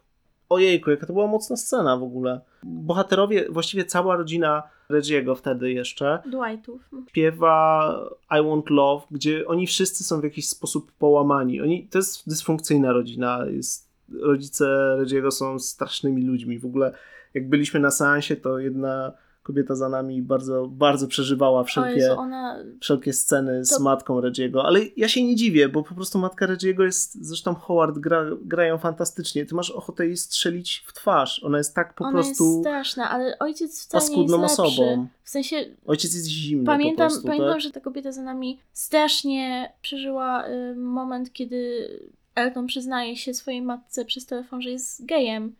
[0.48, 2.40] Ojejku, jaka to była mocna scena w ogóle.
[2.62, 6.90] Bohaterowie, właściwie cała rodzina Reggie'ego wtedy jeszcze Dwightów.
[7.08, 7.94] śpiewa
[8.30, 11.60] I Want Love, gdzie oni wszyscy są w jakiś sposób połamani.
[11.60, 13.46] Oni, to jest dysfunkcyjna rodzina.
[13.50, 16.58] Jest, rodzice Reggie'ego są strasznymi ludźmi.
[16.58, 16.94] W ogóle
[17.34, 22.58] jak byliśmy na seansie, to jedna kobieta za nami bardzo, bardzo przeżywała wszelkie Jezu, ona...
[22.80, 26.46] wszelkie sceny z To- matką Reggie'ego, ale ja się nie dziwię, bo po prostu matka
[26.46, 31.58] Reggie'ego jest, zresztą Howard gra, grają fantastycznie, ty masz ochotę jej strzelić w twarz, ona
[31.58, 34.62] jest tak po ona prostu jest straszna, ale ojciec wcale nie jest lepszy.
[34.62, 35.06] osobą.
[35.24, 37.60] W sensie Ojciec jest zimny Pamiętam, prostu, pamiętam tak?
[37.60, 41.88] że ta kobieta za nami strasznie przeżyła y, moment, kiedy
[42.34, 45.54] Elton przyznaje się swojej matce przez telefon, że jest gejem.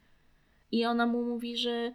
[0.73, 1.93] I ona mu mówi, że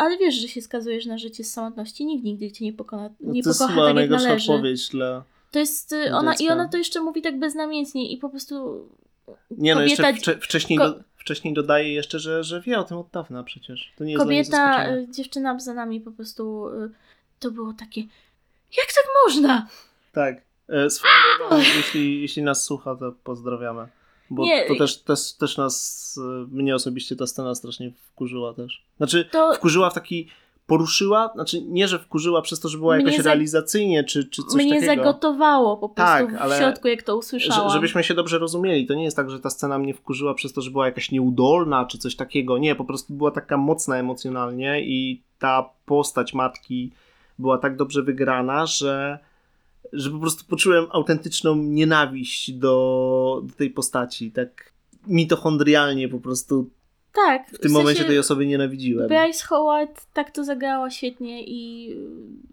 [0.00, 3.32] ale wiesz, że się skazujesz na życie z samotności, nikt nigdy cię nie pokona, No
[3.32, 4.52] nie to pokocha tak jak należy.
[4.52, 5.24] odpowiedź dla...
[5.50, 8.86] To jest y, ona i ona to jeszcze mówi tak beznamiętnie i po prostu
[9.50, 12.96] Nie no, jeszcze wcze, wcześniej, ko- do, wcześniej dodaje jeszcze, że, że wie o tym
[12.96, 13.92] od dawna przecież.
[13.96, 16.90] To nie jest kobieta, y, dziewczyna za nami po prostu y,
[17.40, 18.00] to było takie
[18.78, 19.66] jak tak można?
[20.12, 20.42] Tak.
[20.68, 23.88] E, Swoją drogą, jeśli, jeśli nas słucha, to pozdrawiamy.
[24.30, 24.68] Bo Nie.
[24.68, 28.82] to też, też, też nas, e, mnie osobiście ta scena strasznie wkurzyła też.
[28.96, 30.28] Znaczy, To- wkurzyła w taki,
[30.66, 34.42] poruszyła, znaczy nie, że wkurzyła przez to, że była Mnie jakoś za- realizacyjnie, czy, czy
[34.42, 35.02] coś Mnie takiego.
[35.02, 37.68] zagotowało po prostu Tak, w środku, jak to usłyszałam.
[37.68, 38.86] Że, żebyśmy się dobrze rozumieli.
[38.86, 41.84] To nie jest tak, że ta scena mnie wkurzyła przez to, że była jakaś nieudolna,
[41.86, 42.58] czy coś takiego.
[42.58, 46.92] Nie, po prostu była taka mocna emocjonalnie i ta postać matki
[47.38, 49.18] była tak dobrze wygrana, że,
[49.92, 54.30] że po prostu poczułem autentyczną nienawiść do, do tej postaci.
[54.32, 54.72] Tak
[55.06, 56.70] mitochondrialnie po prostu
[57.12, 57.50] Tak.
[57.50, 59.08] w tym momencie tej osoby nienawidziłem.
[59.08, 61.94] Bryce Howard tak to zagrała świetnie i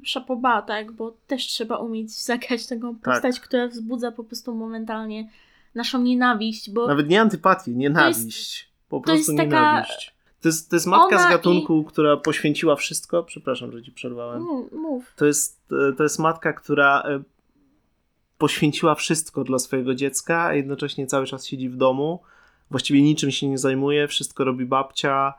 [0.03, 3.03] szapoba, tak, bo też trzeba umieć zagrać taką Tak.
[3.13, 5.29] postać, która wzbudza po prostu momentalnie
[5.75, 8.69] naszą nienawiść, bo Nawet nie antypatię, nienawiść.
[8.89, 10.16] po to prostu jest taka- nienawiść.
[10.47, 13.23] To jest, to jest matka Ona z gatunku, która poświęciła wszystko.
[13.23, 14.41] Przepraszam, że ci przerwałem.
[14.41, 15.13] Mm, mów.
[15.15, 17.23] To jest, e, to jest matka, która e,
[18.37, 22.19] poświęciła wszystko dla swojego dziecka, a jednocześnie cały czas siedzi w domu.
[22.71, 25.33] Właściwie niczym się nie zajmuje, wszystko robi babcia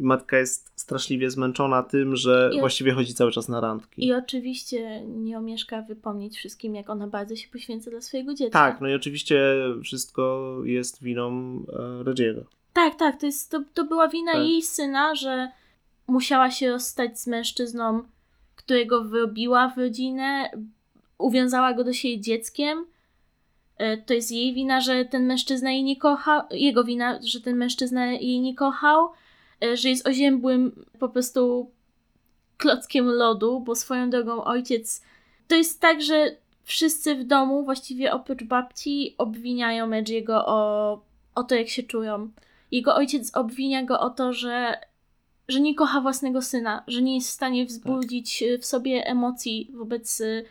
[0.00, 4.06] i matka jest straszliwie zmęczona tym, że I- właściwie chodzi cały czas na randki.
[4.06, 8.58] I oczywiście nie omieszka wypomnieć wszystkim, jak ona bardzo się poświęca dla swojego dziecka.
[8.58, 11.30] Tak, no i oczywiście wszystko jest winą
[11.68, 12.42] e, Reggie'ego.
[12.72, 14.42] Tak, tak, to, jest, to, to była wina Tak.
[14.42, 15.50] jej syna, że
[16.06, 18.02] musiała się rozstać z mężczyzną,
[18.56, 20.50] którego wyrobiła w rodzinę,
[21.18, 22.86] uwiązała go do siebie dzieckiem.
[23.76, 27.56] E, To jest jej wina, że ten mężczyzna jej nie kochał, jego wina, że ten
[27.56, 29.10] mężczyzna jej nie kochał,
[29.64, 31.70] e, że jest oziębłym po prostu
[32.56, 35.02] klockiem lodu, bo swoją drogą ojciec.
[35.48, 41.00] To jest tak, że wszyscy w domu, właściwie oprócz babci, obwiniają Reggie'ego o,
[41.34, 42.30] o to, jak się czują.
[42.70, 44.80] Jego ojciec obwinia go o to, że,
[45.48, 49.70] że nie kocha własnego syna, że nie jest w stanie wzbudzić y, w sobie emocji
[49.74, 50.44] wobec y,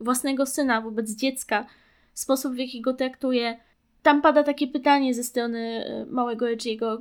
[0.00, 1.66] własnego syna, wobec dziecka.
[2.14, 3.58] Sposób, w jaki go traktuje.
[4.02, 7.00] Tam pada takie pytanie ze strony y, małego Reggie'ego,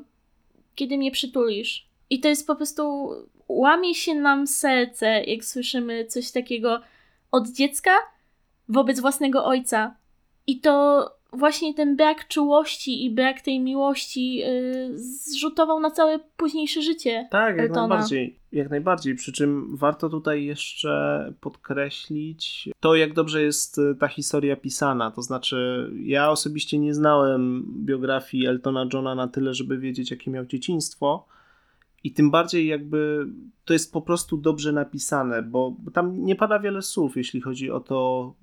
[0.76, 1.88] kiedy mnie przytulisz?
[2.10, 3.10] I to jest po prostu,
[3.48, 6.82] łamie się nam serce, jak słyszymy coś takiego
[7.32, 7.92] od dziecka
[8.70, 9.96] wobec własnego ojca.
[10.48, 16.82] I to właśnie ten brak czułości i brak tej miłości yy, zrzutował na całe późniejsze
[16.82, 17.28] życie.
[17.32, 17.88] Tak, jak Eltona.
[17.88, 18.40] najbardziej.
[18.52, 19.16] Jak najbardziej.
[19.16, 25.12] Przy czym warto tutaj jeszcze podkreślić to, jak dobrze jest y, ta historia pisana.
[25.12, 30.46] To znaczy, ja osobiście nie znałem biografii Eltona Johna na tyle, żeby wiedzieć, jakie miał
[30.46, 31.26] dzieciństwo.
[32.04, 33.28] I tym bardziej jakby
[33.66, 37.80] to jest po prostu dobrze napisane, bo tam nie pada wiele słów, jeśli chodzi o
[37.80, 38.34] to,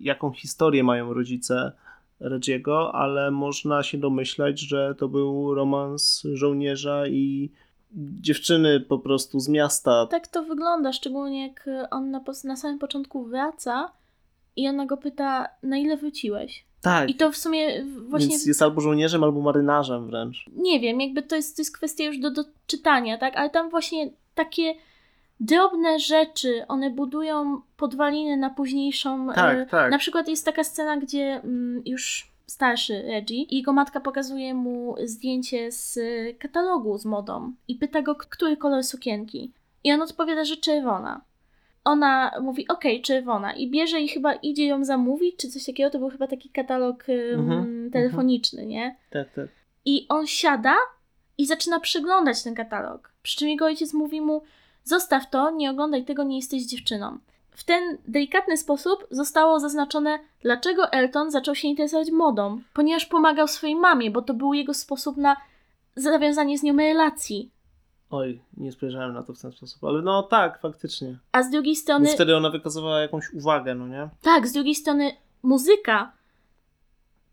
[0.00, 1.72] jaką historię mają rodzice
[2.24, 7.50] Reggie'ego, ale można się domyślać, że to był romans żołnierza i
[8.20, 10.06] dziewczyny po prostu z miasta.
[10.06, 13.92] Tak to wygląda, szczególnie jak on na, na samym początku wraca
[14.56, 16.64] i ona go pyta, na ile wróciłeś?
[16.80, 20.44] Tak, I to w sumie właśnie, więc jest albo żołnierzem, albo marynarzem wręcz.
[20.56, 23.36] nie wiem, jakby to jest, to jest kwestia już do, do czytania, tak?
[23.36, 24.74] Ale tam właśnie takie
[25.40, 29.28] drobne rzeczy, one budują podwaliny na późniejszą...
[29.34, 29.90] Tak, e, tak.
[29.90, 34.94] Na przykład jest taka scena, gdzie mm, już starszy Reggie, i jego matka pokazuje mu
[35.04, 35.98] zdjęcie z
[36.38, 39.52] katalogu z modą i pyta go, który kolor sukienki.
[39.84, 41.20] I on odpowiada, że czerwona.
[41.84, 43.52] Ona mówi, okej, okay, czerwona.
[43.52, 45.90] I bierze i chyba idzie ją zamówić, czy coś takiego.
[45.90, 47.04] To był chyba taki katalog
[47.36, 48.96] um, telefoniczny, nie?
[49.10, 49.46] Tak, tak.
[49.84, 50.76] I on siada
[51.38, 53.12] i zaczyna przeglądać ten katalog.
[53.22, 54.42] Przy czym jego ojciec mówi mu:
[54.84, 57.18] Zostaw to, nie oglądaj tego, nie jesteś dziewczyną.
[57.50, 63.76] W ten delikatny sposób zostało zaznaczone, dlaczego Elton zaczął się interesować modą, ponieważ pomagał swojej
[63.76, 65.36] mamie, bo to był jego sposób na
[65.96, 67.50] zawiązanie z nią relacji.
[68.10, 71.18] Oj, nie spojrzałem na to w ten sposób, ale no tak, faktycznie.
[71.32, 72.06] A z drugiej strony.
[72.06, 74.08] Bo wtedy ona wykazywała jakąś uwagę, no nie?
[74.22, 76.12] Tak, z drugiej strony muzyka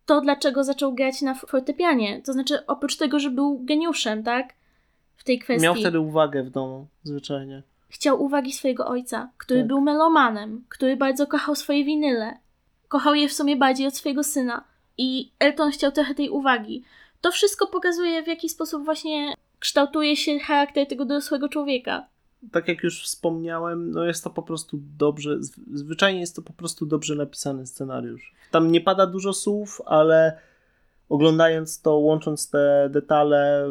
[0.06, 2.22] to, dlaczego zaczął grać na fortepianie.
[2.22, 4.54] To znaczy, oprócz tego, że był geniuszem, tak?
[5.20, 5.64] W tej kwestii.
[5.64, 7.64] Miał wtedy uwagę w domu, zwyczajnie.
[7.90, 9.68] Chciał uwagi swojego ojca, który Tak.
[9.68, 12.38] był melomanem, który bardzo kochał swoje winyle.
[12.88, 14.64] Kochał je w sumie bardziej od swojego syna.
[14.98, 16.84] I Elton chciał trochę tej uwagi.
[17.22, 22.08] To wszystko pokazuje, w jaki sposób właśnie kształtuje się charakter tego dorosłego człowieka.
[22.52, 26.54] Tak jak już wspomniałem, no jest to po prostu dobrze, zw- zwyczajnie jest to po
[26.54, 28.34] prostu dobrze napisany scenariusz.
[28.52, 30.38] Tam nie pada dużo słów, ale
[31.10, 33.68] oglądając to, łącząc te detale,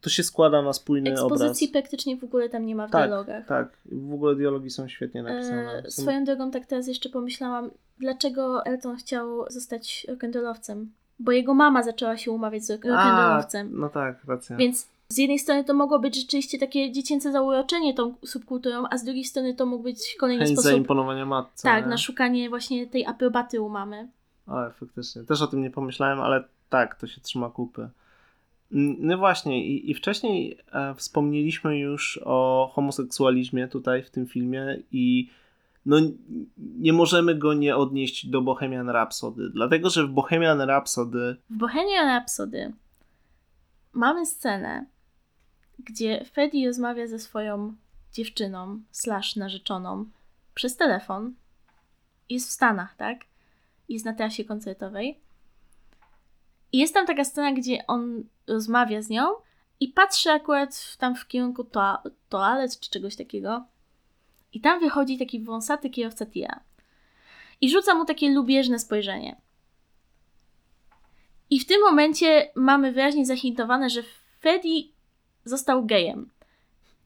[0.00, 1.72] to się składa na spójny Ekspozycji obraz.
[1.72, 3.46] praktycznie w ogóle tam nie ma w Tak, dialogach.
[3.46, 3.68] tak.
[3.92, 5.72] W ogóle dialogi są świetnie napisane.
[5.86, 10.86] E, Są- swoją drogą, tak teraz jeszcze pomyślałam, dlaczego Elton chciał zostać rock'n'rollowcem?
[11.18, 13.68] Bo jego mama zaczęła się umawiać z rock'n'rollowcem.
[13.70, 14.56] no tak, racja.
[14.56, 19.04] Więc z jednej strony to mogło być rzeczywiście takie dziecięce zauroczenie tą subkulturą, a z
[19.04, 20.70] drugiej strony to mógł być kolejny Chęć sposób.
[20.70, 21.62] zaimponowania matce.
[21.62, 21.90] Tak, nie?
[21.90, 24.08] na szukanie właśnie tej aprobaty u mamy.
[24.46, 25.22] Ale faktycznie.
[25.22, 27.88] Też o tym nie pomyślałem, ale tak, to się trzyma kupy.
[28.70, 35.30] No właśnie, i, i wcześniej e, wspomnieliśmy już o homoseksualizmie tutaj w tym filmie i
[35.86, 35.96] no
[36.56, 42.08] nie możemy go nie odnieść do Bohemian Rhapsody, dlatego że w Bohemian Rhapsody W Bohemian
[42.08, 42.72] Rhapsody
[43.92, 44.86] mamy scenę,
[45.78, 47.74] gdzie Freddie rozmawia ze swoją
[48.12, 50.04] dziewczyną slash narzeczoną
[50.54, 51.34] przez telefon.
[52.30, 53.20] Jest w Stanach, tak?
[53.88, 55.20] Jest na trasie koncertowej.
[56.72, 59.26] I jest tam taka scena, gdzie on rozmawia z nią
[59.80, 63.64] i patrzy akurat w, tam w kierunku toa- toalet czy czegoś takiego.
[64.52, 66.60] I tam wychodzi taki wąsaty kierowca tira.
[67.60, 69.36] I rzuca mu takie lubieżne spojrzenie.
[71.50, 74.02] I w tym momencie mamy wyraźnie zahintowane, że
[74.40, 74.82] Freddie
[75.44, 76.30] został gejem.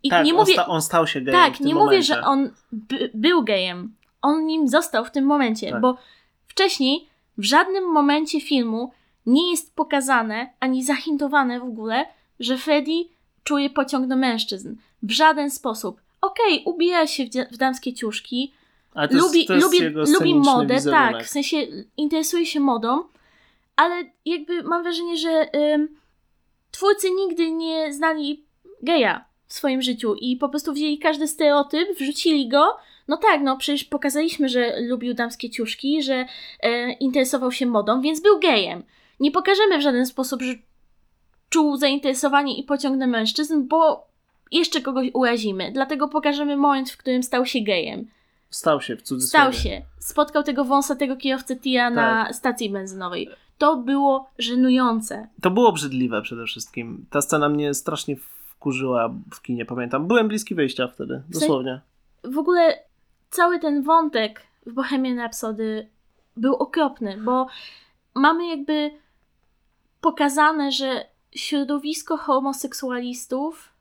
[0.03, 1.85] I tak, nie on, mówię, sta, on stał się gejem tak, nie momencie.
[1.85, 3.95] mówię, że on by, był gejem.
[4.23, 5.81] On nim został w tym momencie, Tak.
[5.81, 5.97] bo
[6.47, 8.93] wcześniej w żadnym momencie filmu
[9.27, 12.07] nie jest pokazane ani zahintowane w ogóle,
[12.41, 13.05] że Freddy
[13.45, 14.75] czuje pociąg do mężczyzn.
[15.03, 16.01] W żaden sposób.
[16.21, 18.53] Okej, ubiera się w, w damskie ciuszki,
[18.97, 19.47] jest, lubi,
[20.13, 21.13] lubi, modę, wizerunek.
[21.13, 21.57] tak, w sensie
[21.97, 23.05] interesuje się modą,
[23.77, 25.89] ale jakby mam wrażenie, że ym,
[26.71, 28.45] twórcy nigdy nie znali
[28.83, 32.77] geja w swoim życiu i po prostu wzięli każdy stereotyp, wrzucili go.
[33.09, 36.27] No tak, no przecież pokazaliśmy, że lubił damskie ciuszki, że
[36.61, 38.83] e, interesował się modą, więc był gejem.
[39.23, 40.55] Nie pokażemy w żaden sposób, że
[41.49, 44.07] czuł zainteresowanie i pociąg do mężczyzn, bo
[44.53, 45.73] jeszcze kogoś urazimy.
[45.73, 48.09] Dlatego pokażemy moment, w którym stał się gejem.
[48.51, 49.43] Stał się w cudzysłowie.
[49.43, 49.83] Stał się.
[49.99, 52.35] Spotkał tego wąsatego kierowcę tira na Tak.
[52.35, 53.29] stacji benzynowej.
[53.59, 55.29] To było żenujące.
[55.43, 57.07] To było obrzydliwe przede wszystkim.
[57.11, 60.07] Ta scena mnie strasznie wkurzyła w kinie, pamiętam.
[60.07, 61.81] Byłem bliski wyjścia wtedy, dosłownie.
[62.25, 62.79] W ogóle
[63.31, 65.89] cały ten wątek w Bohemian Rhapsody
[66.37, 67.47] był okropny, bo
[68.15, 69.02] mamy jakby
[70.03, 73.73] pokazane, że środowisko homoseksualistów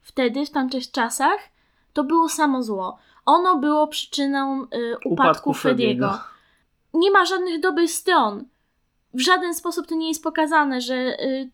[0.00, 1.38] wtedy, w tamtych czasach,
[1.92, 2.98] to było samo zło.
[3.26, 6.08] Ono było przyczyną y, upadku, Upadku Frediego.
[6.08, 6.24] Frediego.
[6.94, 8.44] Nie ma żadnych dobrych stron.
[9.14, 11.50] W żaden sposób to nie jest pokazane, że y,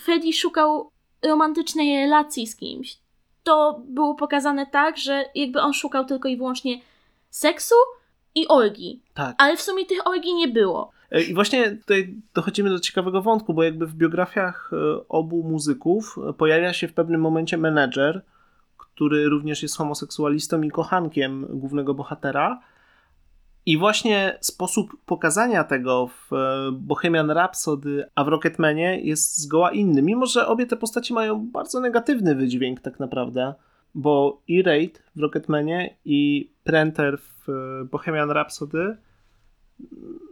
[0.00, 0.90] Freddy szukał
[1.22, 2.98] romantycznej relacji z kimś.
[3.42, 6.80] To było pokazane tak, że jakby on szukał tylko i wyłącznie
[7.30, 7.74] seksu
[8.34, 9.02] i orgii.
[9.14, 9.34] Tak.
[9.38, 10.92] Ale w sumie tych orgii nie było.
[11.10, 16.18] E, I właśnie tutaj dochodzimy do ciekawego wątku, bo jakby w biografiach e, obu muzyków
[16.28, 18.22] e, pojawia się w pewnym momencie menedżer,
[18.76, 22.60] który również jest homoseksualistą i kochankiem głównego bohatera.
[23.66, 26.30] I właśnie sposób pokazania tego w
[26.72, 30.02] Bohemian Rhapsody, a w Rocketmanie jest zgoła inny.
[30.02, 33.54] Mimo, że obie te postaci mają bardzo negatywny wydźwięk tak naprawdę,
[33.94, 37.48] bo i Raid w Rocketmanie i Prenter w
[37.90, 38.96] Bohemian Rhapsody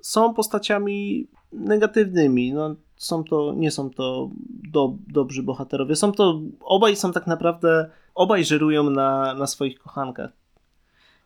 [0.02, 2.52] są postaciami negatywnymi.
[2.52, 5.96] No, są to, nie są to do, dobrzy bohaterowie.
[5.96, 10.30] Są to, obaj są tak naprawdę, obaj żerują na, na swoich kochankach.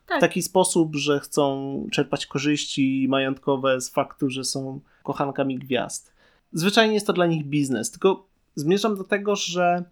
[0.07, 0.17] Tak.
[0.17, 6.13] w taki sposób, że chcą czerpać korzyści majątkowe z faktu, że są kochankami gwiazd.
[6.53, 9.83] Zwyczajnie jest to dla nich biznes, tylko zmierzam do tego, że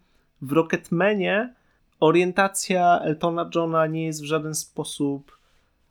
[0.42, 1.54] w Rocketmanie
[2.00, 5.38] orientacja Eltona Johna nie jest w żaden sposób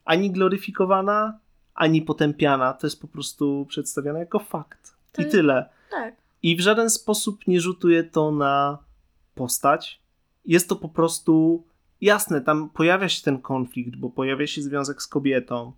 [0.06, 1.40] ani gloryfikowana,
[1.76, 2.74] ani potępiana.
[2.74, 4.94] To jest po prostu przedstawiane jako fakt.
[5.12, 5.70] To I jest- tyle.
[5.92, 6.16] Tak.
[6.44, 8.78] I w żaden sposób nie rzutuje to na
[9.36, 10.02] postać.
[10.46, 11.64] Jest to po prostu
[12.02, 15.72] jasne, tam pojawia się ten konflikt, bo pojawia się związek z kobietą.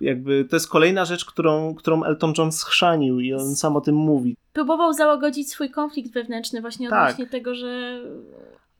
[0.00, 3.94] Jakby to jest kolejna rzecz, którą, którą Elton John schrzanił i on sam o tym
[3.94, 4.36] mówi.
[4.52, 7.02] Próbował załagodzić swój konflikt wewnętrzny właśnie Tak.
[7.10, 8.00] odnośnie tego, że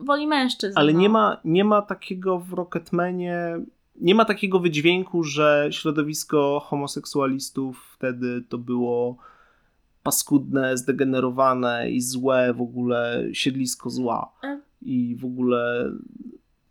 [0.00, 0.78] woli mężczyzn.
[0.78, 0.98] Ale no.
[0.98, 3.60] nie ma, nie ma takiego w Rocketmanie,
[4.00, 9.16] nie ma takiego wydźwięku, że środowisko homoseksualistów wtedy to było
[10.02, 14.32] paskudne, zdegenerowane i złe, w ogóle siedlisko zła.
[14.82, 15.92] I w ogóle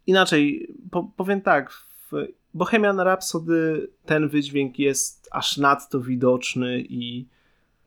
[0.07, 2.11] inaczej, po, powiem tak, w
[2.53, 7.27] Bohemian Rhapsody ten wydźwięk jest aż nadto widoczny i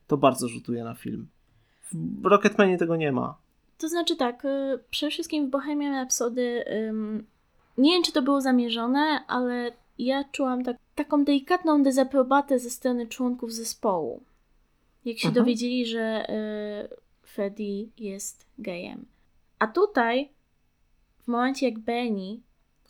[0.07, 1.28] to bardzo rzutuje na film.
[1.93, 3.38] W Rocketmanie tego nie ma.
[3.78, 6.64] To znaczy tak, y, przede wszystkim w Bohemian Rhapsody
[7.79, 13.07] nie wiem, czy to było zamierzone, ale ja czułam tak, taką delikatną dezaprobatę ze strony
[13.07, 14.23] członków zespołu.
[15.05, 15.45] Jak się Mhm.
[15.45, 19.07] dowiedzieli, że y, Freddie jest gejem.
[19.59, 20.29] A tutaj,
[21.18, 22.41] w momencie jak Benny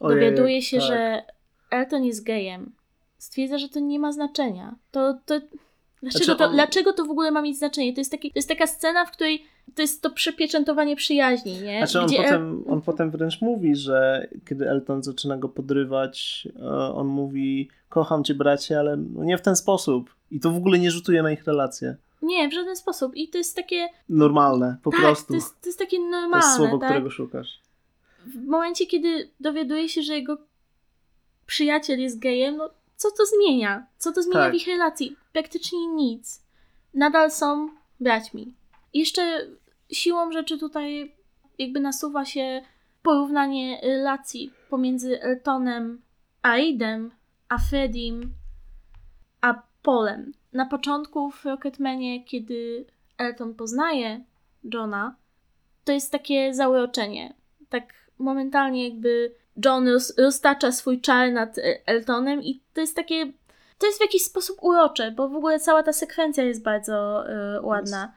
[0.00, 0.86] Ojej, dowiaduje się, tak.
[0.86, 1.22] że
[1.70, 2.72] Elton jest gejem,
[3.18, 4.74] stwierdza, że to nie ma znaczenia.
[4.90, 5.40] To, to,
[6.02, 7.92] dlaczego, Znaczy to, on- dlaczego to w ogóle ma mieć znaczenie?
[7.94, 9.44] To jest, taki, to jest taka scena, w której
[9.74, 11.78] to jest to przepieczętowanie przyjaźni, nie?
[11.78, 16.48] Znaczy on Gdzie El- potem, on potem wręcz mówi, że kiedy Elton zaczyna go podrywać,
[16.62, 20.14] e, on mówi kocham cię bracie, ale no nie w ten sposób.
[20.30, 21.96] I to w ogóle nie rzutuje na ich relacje.
[22.22, 23.16] Nie, w żaden sposób.
[23.16, 23.88] I to jest takie.
[24.08, 25.26] Normalne, po tak, prostu.
[25.28, 26.56] To jest, to jest takie To jest normalne.
[26.56, 26.88] słowo, tak?
[26.88, 27.60] którego szukasz.
[28.26, 30.38] W momencie, kiedy dowiaduje się, że jego
[31.46, 33.86] przyjaciel jest gejem, no co to zmienia?
[33.98, 34.52] Co to zmienia Tak.
[34.52, 35.16] w ich relacji?
[35.32, 36.42] Praktycznie nic.
[36.94, 37.68] Nadal są
[38.00, 38.54] braćmi.
[38.94, 39.46] Jeszcze
[39.92, 41.14] siłą rzeczy tutaj
[41.58, 42.62] jakby nasuwa się
[43.02, 46.02] porównanie relacji pomiędzy Eltonem
[46.42, 47.10] Aidem,
[47.48, 48.32] a Fredim,
[49.40, 50.32] a Polem.
[50.52, 52.86] Na początku w Rocketmanie, kiedy
[53.18, 54.24] Elton poznaje
[54.64, 55.16] Johna,
[55.84, 57.34] to jest takie zauroczenie.
[57.68, 57.84] Tak
[58.18, 59.34] momentalnie jakby
[59.64, 63.32] John roz, roztacza swój czar nad e, Eltonem i to jest takie,
[63.78, 67.60] to jest w jakiś sposób urocze, bo w ogóle cała ta sekwencja jest bardzo e,
[67.62, 68.12] ładna.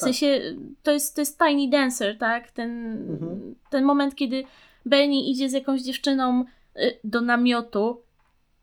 [0.00, 0.40] W sensie,
[0.82, 2.50] to jest, to jest Tiny Dancer, tak?
[2.50, 3.54] Ten, Mhm.
[3.70, 4.44] ten moment, kiedy
[4.86, 6.44] Benny idzie z jakąś dziewczyną
[6.76, 8.02] y, do namiotu.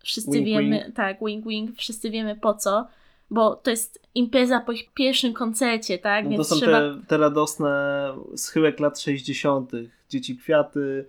[0.03, 0.95] Wszyscy Wink, wiemy, wink.
[0.95, 2.88] tak, wink wink, wszyscy wiemy po co,
[3.29, 6.23] bo to jest impreza po ich pierwszym koncercie, tak?
[6.25, 6.79] No to Więc są trzeba.
[6.79, 7.69] te, te radosne
[8.35, 9.71] schyłek lat 60.
[10.09, 11.05] Dzieci kwiaty,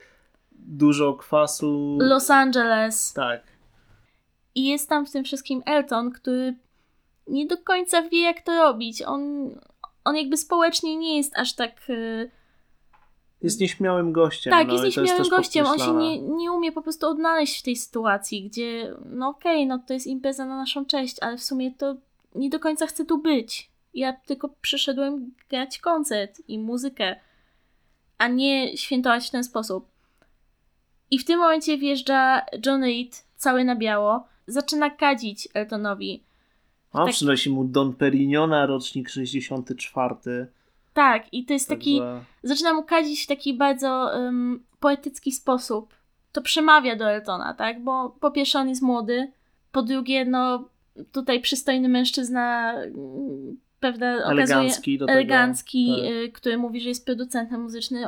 [0.52, 1.98] dużo kwasu.
[2.00, 3.12] Los Angeles.
[3.12, 3.42] Tak.
[4.54, 6.54] I jest tam w tym wszystkim Elton, który
[7.28, 9.02] nie do końca wie, jak to robić.
[9.02, 9.50] On,
[10.04, 11.90] on jakby społecznie nie jest aż tak.
[11.90, 12.30] y,
[13.42, 14.50] Jest nieśmiałym gościem.
[14.50, 15.66] Tak, no, jest nieśmiałym też gościem.
[15.66, 19.78] On się nie, nie umie po prostu odnaleźć w tej sytuacji, gdzie no okej, no
[19.78, 21.96] to jest impreza na naszą cześć, ale w sumie to
[22.34, 23.70] nie do końca chcę tu być.
[23.94, 27.16] Ja tylko przyszedłem grać koncert i muzykę,
[28.18, 29.88] a nie świętować w ten sposób.
[31.10, 36.22] I w tym momencie wjeżdża John Reed, cały na biało, zaczyna kadzić Eltonowi.
[36.92, 40.46] A tak- przynosi mu Don Perignona, rocznik 64.
[40.94, 41.98] Tak, i to jest taki.
[41.98, 42.24] Także...
[42.42, 45.94] zaczyna mu kadzić w taki bardzo um, poetycki sposób.
[46.32, 47.84] To przemawia do Eltona, tak?
[47.84, 49.32] Bo po pierwsze on jest młody,
[49.72, 50.68] po drugie, no
[51.12, 55.18] tutaj przystojny mężczyzna, mm, prawda, okazuje Elegancki do tego.
[55.18, 56.10] elegancki, tak.
[56.10, 58.06] y, który mówi, że jest producentem muzycznym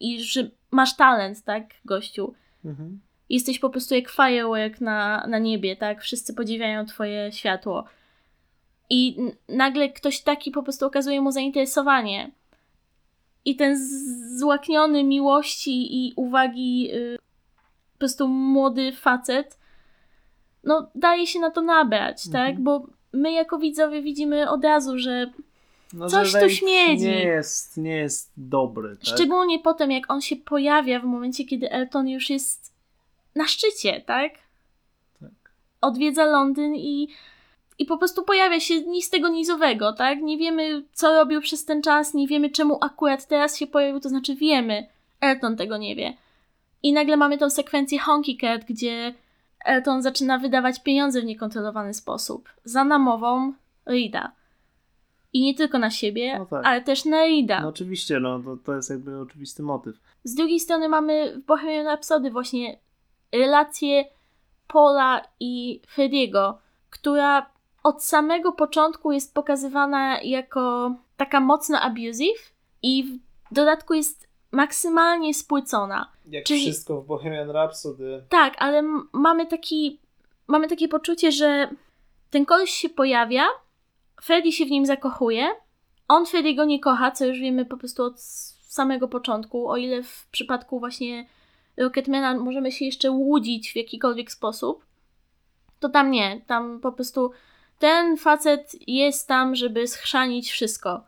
[0.00, 2.34] i że masz talent, tak, gościu.
[2.64, 3.00] Mhm.
[3.28, 6.02] Jesteś po prostu jak firework na, na niebie, tak?
[6.02, 7.84] Wszyscy podziwiają twoje światło.
[8.90, 9.16] I
[9.48, 12.30] nagle ktoś taki po prostu okazuje mu zainteresowanie.
[13.44, 13.76] I ten
[14.38, 17.18] złakniony miłości i uwagi y,
[17.92, 19.58] po prostu młody facet
[20.64, 22.46] no daje się na to nabrać, Mhm.
[22.54, 22.62] tak?
[22.62, 25.32] Bo my jako widzowie widzimy od razu, że
[25.92, 27.04] No, Coś tu śmierdzi.
[27.06, 28.96] Nie jest, nie jest dobry.
[28.96, 29.04] Tak?
[29.14, 32.72] szczególnie potem jak on się pojawia w momencie, kiedy Elton już jest
[33.34, 34.32] na szczycie, tak?
[35.20, 35.30] Tak.
[35.80, 37.08] Odwiedza Londyn i,
[37.78, 40.22] i po prostu pojawia się ni z tego nizowego, tak?
[40.22, 44.08] Nie wiemy, co robił przez ten czas, nie wiemy, czemu akurat teraz się pojawił, to
[44.08, 44.86] znaczy wiemy,
[45.20, 46.16] Elton tego nie wie.
[46.82, 49.14] I nagle mamy tą sekwencję Honky Cat, gdzie
[49.64, 52.48] Elton zaczyna wydawać pieniądze w niekontrolowany sposób.
[52.64, 53.52] Za namową
[53.86, 54.32] Rida.
[55.32, 56.66] I nie tylko na siebie, No tak.
[56.66, 57.60] ale też na Rida.
[57.60, 59.96] No oczywiście, no to, to jest jakby oczywisty motyw.
[60.24, 62.78] Z drugiej strony mamy w Bohemian Rhapsody właśnie
[63.32, 64.04] relacje
[64.68, 66.58] Paula i Frediego,
[66.90, 67.50] która
[67.88, 73.04] od samego początku jest pokazywana jako taka mocno abusive i
[73.50, 76.12] w dodatku jest maksymalnie spłycona.
[76.26, 78.22] Jak Czyli- wszystko w Bohemian Rhapsody.
[78.28, 78.82] Tak, ale
[79.12, 79.98] mamy taki
[80.46, 81.70] mamy takie poczucie, że
[82.30, 83.44] ten koleś się pojawia,
[84.22, 85.48] Freddy się w nim zakochuje,
[86.08, 90.26] on Freddy'ego nie kocha, co już wiemy po prostu od samego początku, o ile w
[90.30, 91.26] przypadku właśnie
[91.76, 94.84] Rocketmana możemy się jeszcze łudzić w jakikolwiek sposób,
[95.80, 97.30] to tam nie, tam po prostu
[97.78, 101.02] ten facet jest tam, żeby schrzanić wszystko.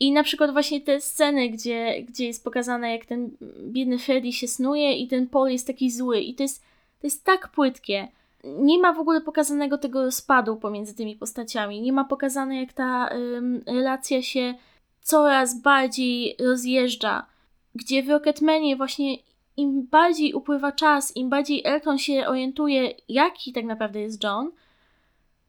[0.00, 3.30] I na przykład właśnie te sceny, gdzie, gdzie jest pokazane, jak ten
[3.62, 6.20] biedny Freddy się snuje i ten Paul jest taki zły.
[6.20, 6.62] I to jest,
[7.00, 8.08] to jest tak płytkie.
[8.44, 11.80] Nie ma w ogóle pokazanego tego rozpadu pomiędzy tymi postaciami.
[11.80, 14.54] Nie ma pokazane, jak ta ym, relacja się
[15.02, 17.26] coraz bardziej rozjeżdża.
[17.74, 19.16] Gdzie w Rocketmanie właśnie
[19.56, 24.50] im bardziej upływa czas, im bardziej Elton się orientuje, jaki tak naprawdę jest John,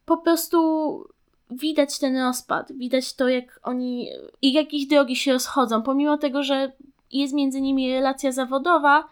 [0.08, 0.58] po prostu
[1.50, 4.08] widać ten rozpad, widać to, jak oni
[4.42, 5.82] i jak ich drogi się rozchodzą.
[5.82, 6.72] Pomimo tego, że
[7.12, 9.08] jest między nimi relacja zawodowa,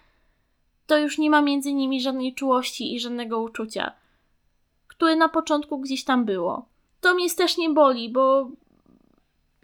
[0.87, 3.93] to już nie ma między nimi żadnej czułości i żadnego uczucia,
[4.89, 6.69] które na początku gdzieś tam było.
[7.01, 8.51] To mnie strasznie boli, bo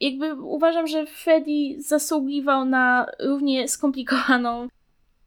[0.00, 4.68] jakby uważam, że Freddy zasługiwał na równie skomplikowaną,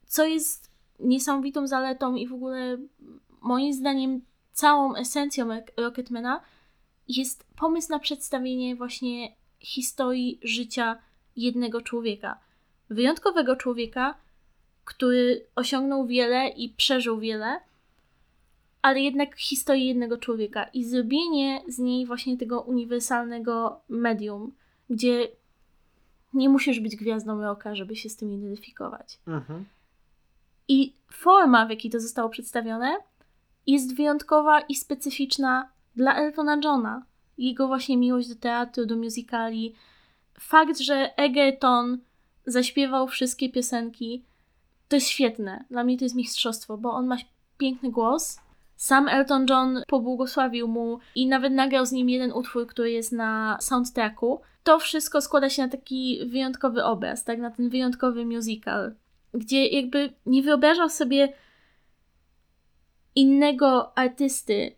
[0.06, 2.78] co jest niesamowitą zaletą i w ogóle
[3.40, 4.20] moim zdaniem
[4.56, 6.40] całą esencją Rock- Rocketmana
[7.08, 10.98] jest pomysł na przedstawienie właśnie historii życia
[11.36, 12.38] jednego człowieka.
[12.90, 14.14] Wyjątkowego człowieka,
[14.84, 17.60] który osiągnął wiele i przeżył wiele,
[18.82, 24.52] ale jednak historii jednego człowieka i zrobienie z niej właśnie tego uniwersalnego medium,
[24.90, 25.28] gdzie
[26.34, 29.18] nie musisz być gwiazdą rocka, żeby się z tym identyfikować.
[29.26, 29.64] Mhm.
[30.68, 32.96] I forma, w jakiej to zostało przedstawione,
[33.66, 37.02] jest wyjątkowa i specyficzna dla Eltona Johna.
[37.38, 39.74] Jego właśnie miłość do teatru, do musicali.
[40.40, 41.98] Fakt, że Egerton
[42.46, 44.24] zaśpiewał wszystkie piosenki,
[44.88, 45.64] to jest świetne.
[45.70, 47.16] Dla mnie to jest mistrzostwo, bo on ma
[47.58, 48.40] piękny głos.
[48.76, 53.58] Sam Elton John pobłogosławił mu i nawet nagrał z nim jeden utwór, który jest na
[53.60, 54.40] soundtracku.
[54.64, 57.38] To wszystko składa się na taki wyjątkowy obraz, tak?
[57.38, 58.94] Na ten wyjątkowy musical,
[59.34, 61.32] gdzie jakby nie wyobrażał sobie
[63.16, 64.72] innego artysty,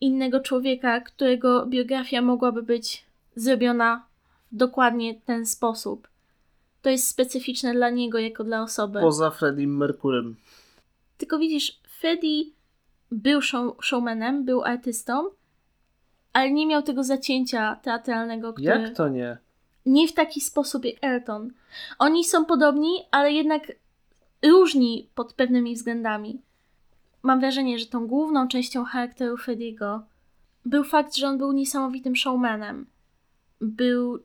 [0.00, 3.04] innego człowieka, którego biografia mogłaby być
[3.36, 4.06] zrobiona
[4.52, 6.08] w dokładnie ten sposób.
[6.82, 9.00] To jest specyficzne dla niego jako dla osoby.
[9.00, 10.36] Poza Freddiem Mercurym.
[11.18, 12.44] Tylko widzisz, Freddie
[13.10, 15.30] był show, showmanem, był artystą,
[16.32, 18.80] ale nie miał tego zacięcia teatralnego, które...
[18.80, 19.38] Jak to nie?
[19.86, 21.52] Nie w taki sposób jak Elton.
[21.98, 23.72] Oni są podobni, ale jednak
[24.42, 26.42] różni pod pewnymi względami.
[27.24, 30.02] Mam wrażenie, że tą główną częścią charakteru Frediego
[30.64, 32.86] był fakt, że on był niesamowitym showmanem.
[33.60, 34.18] Był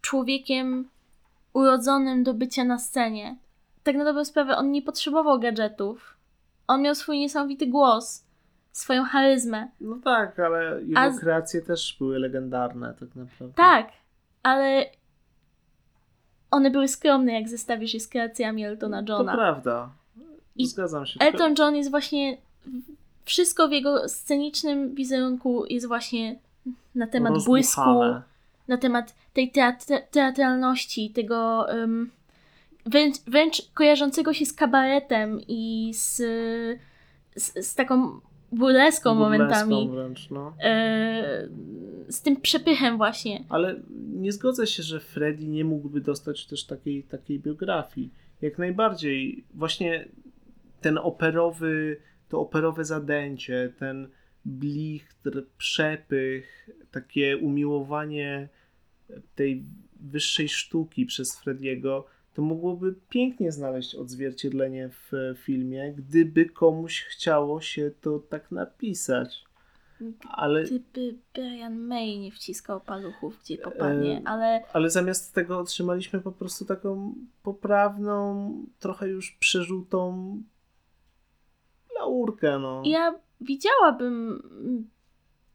[0.00, 0.88] człowiekiem
[1.52, 3.36] urodzonym do bycia na scenie.
[3.82, 6.16] Tak na dobrą sprawę, on nie potrzebował gadżetów.
[6.66, 8.24] On miał swój niesamowity głos,
[8.72, 9.68] swoją charyzmę.
[9.80, 13.54] No tak, ale jego A kreacje też były legendarne tak naprawdę.
[13.56, 13.88] Tak,
[14.42, 14.86] ale
[16.50, 19.32] one były skromne, jak zestawisz je z kreacjami Eltona To Johna.
[19.34, 19.90] prawda.
[20.56, 21.20] I Zgadzam się.
[21.20, 22.36] Elton John jest właśnie.
[23.24, 26.38] Wszystko w jego scenicznym wizerunku jest właśnie
[26.94, 28.22] na temat błysku, Rozdmuchane.
[28.68, 32.10] na temat tej teatr- teatralności, tego um,
[32.86, 36.16] wręcz, wręcz kojarzącego się z kabaretem i z,
[37.36, 38.20] z, z taką
[38.52, 39.88] burleską momentami.
[39.88, 40.54] Wręcz, no.
[40.62, 41.48] E,
[42.08, 43.44] z tym przepychem właśnie.
[43.48, 43.80] Ale
[44.12, 48.10] nie zgodzę się, że Freddy nie mógłby dostać też takiej, takiej biografii.
[48.42, 49.44] Jak najbardziej.
[49.54, 50.08] Właśnie
[50.82, 54.08] ten operowy, to operowe zadęcie, ten
[54.44, 58.48] blichtr, przepych, takie umiłowanie
[59.34, 59.64] tej
[60.00, 67.90] wyższej sztuki przez Frediego, to mogłoby pięknie znaleźć odzwierciedlenie w filmie, gdyby komuś chciało się
[68.00, 69.44] to tak napisać.
[70.28, 76.20] Ale Gdyby Brian May nie wciskał paluchów, gdzie popadnie, E, ale Ale zamiast tego otrzymaliśmy
[76.20, 80.42] po prostu taką poprawną, trochę już przerzutą
[82.02, 82.82] laurkę, no.
[82.84, 84.90] ja widziałabym mm,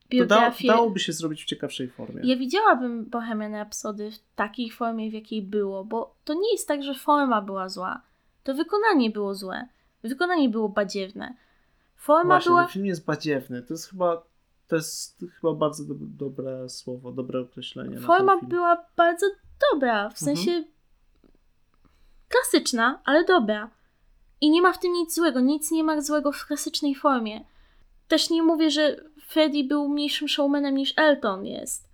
[0.10, 0.68] to da, biografię.
[0.68, 2.22] dałoby się zrobić w ciekawszej formie.
[2.24, 6.84] Ja widziałabym Bohemian Rhapsody w takiej formie, w jakiej było, bo to nie jest tak,
[6.84, 8.02] że forma była zła.
[8.43, 9.68] To wykonanie było złe.
[10.04, 11.36] Wykonanie było badziewne.
[11.95, 12.64] Forma Właśnie, była...
[12.64, 13.64] ten film jest badziewny.
[13.64, 14.24] To jest chyba,
[14.68, 17.95] to jest chyba bardzo do, dobre słowo, dobre określenie.
[17.95, 18.50] na Forma ten film.
[18.50, 19.26] była bardzo
[19.72, 20.64] dobra, w sensie
[22.30, 23.70] klasyczna, ale dobra.
[24.42, 27.42] I nie ma w tym nic złego, nic nie ma złego w klasycznej formie.
[28.08, 28.96] Też nie mówię, że
[29.28, 31.90] Freddie był mniejszym showmanem niż Elton jest.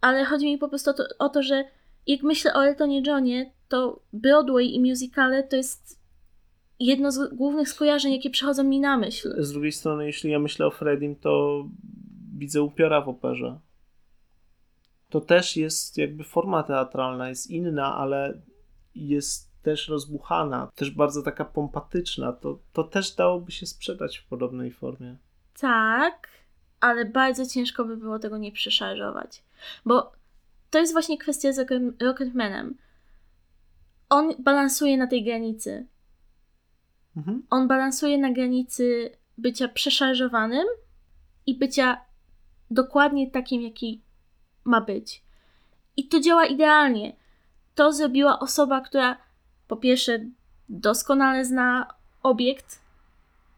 [0.00, 1.64] Ale chodzi mi po prostu o to, o to że
[2.06, 6.00] jak myślę o Eltonie Johnie, to Broadway i musicale to jest
[6.80, 9.34] jedno z głównych skojarzeń, jakie przychodzą mi na myśl.
[9.38, 11.64] Z drugiej strony, jeśli ja myślę o Fredim, to
[12.38, 13.58] widzę upiora w operze.
[15.08, 18.40] To też jest jakby forma teatralna, jest inna, ale
[18.94, 22.32] jest też rozbuchana, też bardzo taka pompatyczna.
[22.32, 25.16] To, to też dałoby się sprzedać w podobnej formie.
[25.60, 26.28] Tak,
[26.80, 29.42] ale bardzo ciężko by było tego nie przeszarżować.
[29.84, 30.12] Bo
[30.70, 32.76] to jest właśnie kwestia z Rocketmanem.
[34.08, 35.86] On balansuje na tej granicy.
[37.16, 37.42] Mhm.
[37.50, 40.66] On balansuje na granicy bycia przeszarżowanym
[41.46, 42.00] i bycia
[42.70, 44.00] dokładnie takim, jaki
[44.64, 45.22] ma być.
[45.96, 47.16] I to działa idealnie.
[47.74, 49.27] To zrobiła osoba, która
[49.68, 50.18] po pierwsze
[50.68, 51.86] doskonale zna
[52.22, 52.78] obiekt,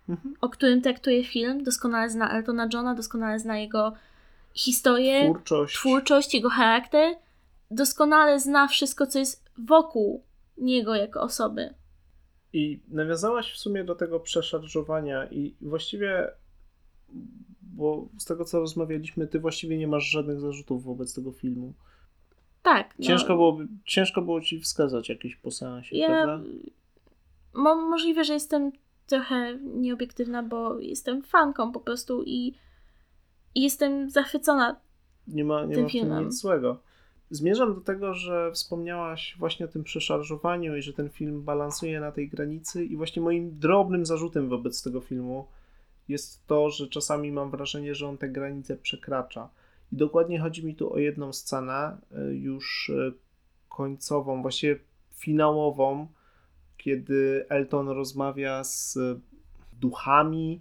[0.09, 0.35] Mhm.
[0.41, 3.93] o którym traktuje film, doskonale zna Eltona Johna, doskonale zna jego
[4.55, 5.75] historię, Twórczość.
[5.77, 7.15] twórczość, jego charakter,
[7.71, 10.23] doskonale zna wszystko, co jest wokół
[10.59, 11.75] niego jako osoby.
[12.53, 16.31] I nawiązałaś w sumie do tego przeszarżowania i właściwie,
[17.63, 21.75] bo z tego co rozmawialiśmy, ty właściwie nie masz żadnych zarzutów wobec tego filmu.
[22.63, 22.95] Tak.
[22.99, 26.41] no, Ciężko, było, ciężko było ci wskazać jakieś po seansie, Ja, prawda?
[27.55, 28.73] mo, możliwe, że jestem
[29.07, 32.55] trochę nieobiektywna, bo jestem fanką po prostu i,
[33.55, 34.77] i jestem zachwycona.
[35.29, 36.81] Nie ma, nie tym ma w tym nic złego.
[37.31, 42.13] Zmierzam do tego, że wspomniałaś właśnie o tym przeszarżowaniu i że ten film balansuje na
[42.13, 45.47] tej granicy i właśnie moim drobnym zarzutem wobec tego filmu
[46.09, 49.49] jest to, że czasami mam wrażenie, że on tę granicę przekracza.
[49.93, 51.97] I dokładnie chodzi mi tu o jedną scenę,
[52.30, 53.12] y, już y,
[53.68, 54.78] końcową, właściwie
[55.12, 56.07] finałową,
[56.76, 58.99] kiedy Elton rozmawia z
[59.80, 60.61] duchami,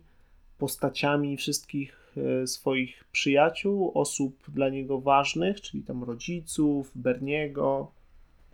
[0.58, 7.92] postaciami wszystkich e, swoich przyjaciół, osób dla niego ważnych, czyli tam rodziców, Berniego,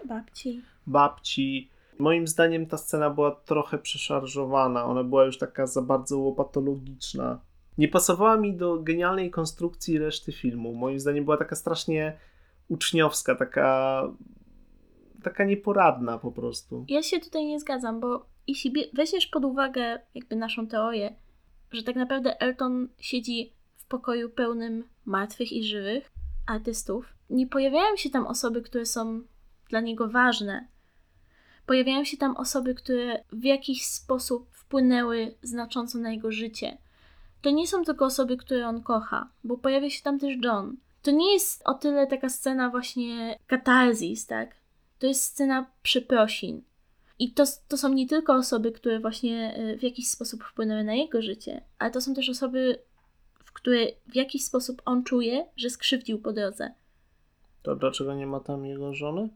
[0.05, 0.61] Babci.
[0.88, 1.69] babci.
[1.99, 7.39] Moim zdaniem ta scena była trochę przeszarżowana, ona była już taka za bardzo łopatologiczna.
[7.78, 10.73] Nie pasowała mi do genialnej konstrukcji reszty filmu.
[10.73, 12.17] Moim zdaniem była taka strasznie
[12.67, 14.01] uczniowska, taka
[15.23, 16.86] taka nieporadna po prostu.
[16.88, 21.15] Ja się tutaj nie zgadzam, bo jeśli weźmiesz pod uwagę jakby naszą teorię,
[21.71, 26.11] że tak naprawdę Elton siedzi w pokoju pełnym martwych i żywych
[26.47, 29.21] artystów, nie pojawiają się tam osoby, które są
[29.69, 30.67] dla niego ważne.
[31.65, 36.78] Pojawiają się tam osoby, które w jakiś sposób wpłynęły znacząco na jego życie.
[37.46, 40.78] To nie są tylko osoby, które on kocha, bo pojawia się tam też John.
[41.02, 44.56] To nie jest o tyle taka scena właśnie katarzis, tak?
[45.00, 46.62] To jest scena przeprosin.
[47.20, 50.93] I to, to są nie tylko osoby, które właśnie y, w jakiś sposób wpłynęły na
[50.93, 52.80] jego życie, ale to są też osoby,
[53.43, 56.74] w które w jakiś sposób on czuje, że skrzywdził po drodze.
[57.64, 59.30] To dlaczego nie ma tam jego żony?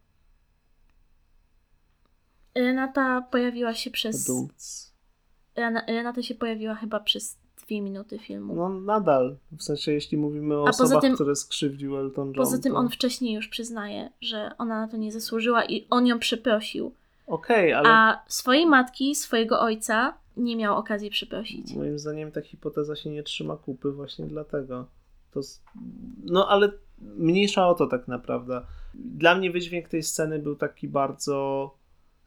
[2.55, 4.28] Renata pojawiła się przez.
[5.88, 7.39] Renata się pojawiła chyba przez
[7.70, 8.55] dwie minuty filmu.
[8.55, 12.36] No nadal, w sensie jeśli mówimy o A osobach, tym- które skrzywdził Elton John.
[12.36, 12.78] Poza tym to...
[12.78, 16.91] on wcześniej już przyznaje, że ona na to nie zasłużyła i on ją przeprosił.
[17.28, 21.74] Okej, ale A swojej matki, swojego ojca nie miał okazji przeprosić.
[21.76, 24.86] moim zdaniem ta hipoteza się nie trzyma kupy właśnie dlatego.
[25.32, 25.39] To...
[26.26, 28.61] No ale mniejsza o to tak naprawdę.
[28.93, 31.72] Dla mnie wydźwięk tej sceny był taki bardzo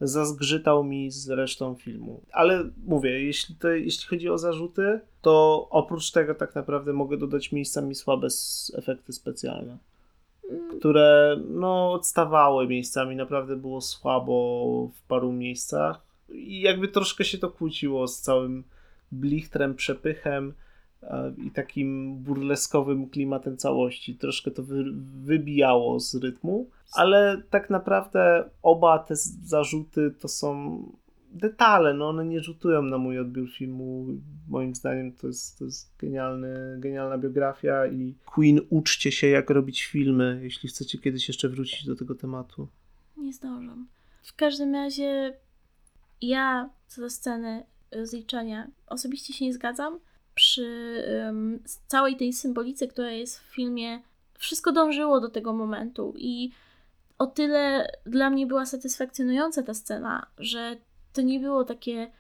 [0.03, 2.21] zazgrzytał mi z resztą filmu.
[2.33, 7.53] Ale mówię, jeśli, to, jeśli chodzi o zarzuty, to oprócz tego tak naprawdę mogę dodać
[7.53, 8.29] miejscami słabe
[8.75, 9.79] efekty specjalne.
[10.79, 17.51] Które no odstawały miejscami, naprawdę było słabo w paru miejscach i jakby troszkę się to
[17.51, 18.65] kłóciło z całym
[19.13, 20.55] blichtrem, przepychem
[21.47, 24.15] i takim burleskowym klimatem całości.
[24.15, 24.85] Troszkę to wy,
[25.25, 30.83] wybijało z rytmu, ale tak naprawdę oba te zarzuty to są
[31.35, 34.07] detale, no one nie rzutują na mój odbiór filmu.
[34.49, 39.85] Moim zdaniem to jest, to jest genialny, genialna biografia i Queen uczcie się jak robić
[39.85, 42.69] filmy, jeśli chcecie kiedyś jeszcze wrócić do tego tematu.
[43.17, 43.89] Nie zdążam.
[44.23, 45.37] W każdym razie
[46.23, 49.99] ja co do sceny rozliczania osobiście się nie zgadzam.
[50.35, 50.67] Przy
[51.29, 54.01] em, całej tej symbolice, która jest w filmie,
[54.39, 56.51] wszystko dążyło do tego momentu i
[57.19, 60.77] o tyle dla mnie była satysfakcjonująca ta scena, że
[61.13, 62.11] to nie było takie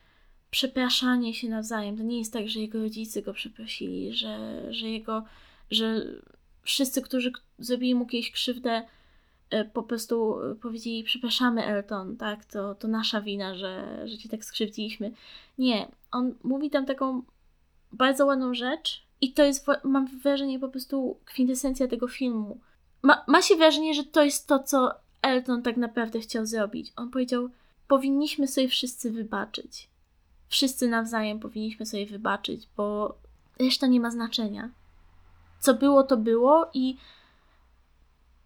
[0.50, 1.96] przepraszanie się nawzajem.
[1.96, 5.24] To nie jest tak, że jego rodzice go przeprosili, że, że jego,
[5.70, 6.06] że
[6.62, 8.82] wszyscy, którzy zrobili mu kiedyś krzywdę,
[9.50, 14.44] e, po prostu powiedzieli, przepraszamy Elton, tak, to, to nasza wina, że, że cię tak
[14.44, 15.12] skrzywdziliśmy.
[15.58, 17.22] Nie, on mówi tam taką
[17.92, 22.58] bardzo ładną rzecz i to jest, mam wrażenie, po prostu kwintesencja tego filmu.
[23.02, 26.92] Ma, ma się wrażenie, że to jest to, co Elton tak naprawdę chciał zrobić.
[26.96, 27.48] On powiedział,
[27.88, 29.88] powinniśmy sobie wszyscy wybaczyć.
[30.48, 33.16] Wszyscy nawzajem powinniśmy sobie wybaczyć, bo
[33.58, 34.70] reszta nie ma znaczenia.
[35.60, 36.96] Co było, to było i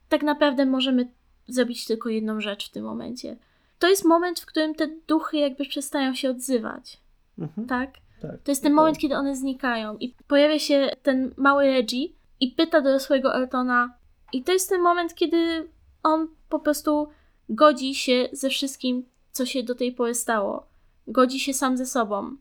[0.09, 1.11] tak naprawdę możemy
[1.49, 3.37] zrobić tylko jedną rzecz w tym momencie.
[3.79, 7.01] To jest moment, w którym te duchy jakby przestają się odzywać.
[7.39, 7.67] Mhm.
[7.67, 7.91] Tak?
[8.23, 8.43] Tak.
[8.43, 12.09] To jest ten moment, kiedy one znikają i pojawia się ten mały Reggie
[12.41, 13.95] i pyta dorosłego Eltona
[14.33, 15.69] i to jest ten moment, kiedy
[16.03, 17.09] on po prostu
[17.49, 20.67] godzi się ze wszystkim, co się do tej pory stało.
[21.07, 22.37] Godzi się sam ze sobą.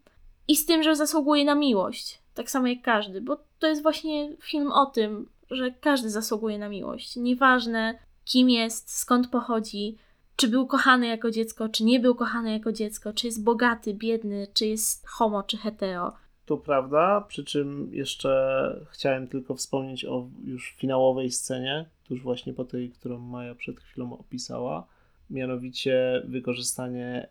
[0.48, 2.22] I z tym, że zasługuje na miłość.
[2.34, 6.70] Tak samo jak każdy, bo to jest właśnie film o tym, że każdy zasługuje na
[6.70, 7.16] miłość.
[7.16, 9.98] Nieważne, kim jest, skąd pochodzi,
[10.36, 14.48] czy był kochany jako dziecko, czy nie był kochany jako dziecko, czy jest bogaty, biedny,
[14.54, 16.14] czy jest homo, czy hetero.
[16.46, 22.66] To prawda, przy czym jeszcze chciałem tylko wspomnieć o już finałowej scenie, tuż właśnie po
[22.66, 24.88] tej, którą Maja przed chwilą opisała,
[25.30, 27.30] mianowicie wykorzystanie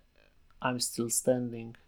[0.61, 1.78] I'm Still Standing.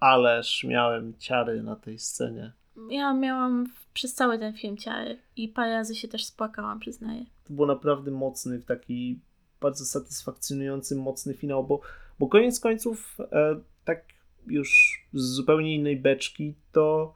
[0.00, 2.52] Ależ miałem ciary na tej scenie.
[2.90, 7.24] Ja miałam przez cały ten film ciary i parę razy się też spłakałam, przyznaję.
[7.44, 9.20] To było naprawdę mocny, taki
[9.60, 11.80] bardzo satysfakcjonujący, mocny finał, bo,
[12.18, 14.04] bo koniec końców, e, tak
[14.46, 17.14] już z zupełnie innej beczki, to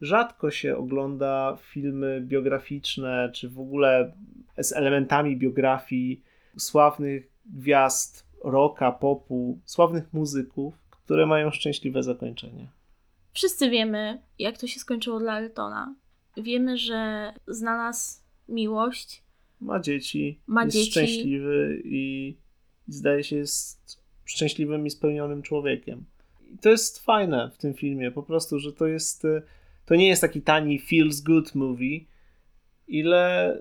[0.00, 4.12] rzadko się ogląda filmy biograficzne, czy w ogóle
[4.58, 6.22] z elementami biografii
[6.58, 12.68] sławnych gwiazd rocka, popu, sławnych muzyków, które mają szczęśliwe zakończenie.
[13.32, 15.94] Wszyscy wiemy, jak to się skończyło dla Eltona.
[16.36, 19.24] Wiemy, że znalazł miłość.
[19.60, 20.90] Ma dzieci, Ma jest dzieci.
[20.90, 22.36] szczęśliwy i
[22.88, 26.04] zdaje się jest szczęśliwym i spełnionym człowiekiem.
[26.54, 29.42] I to jest fajne w tym filmie, po prostu, że to jest e,
[29.84, 32.00] to nie jest taki tani feels good movie,
[32.88, 33.58] ile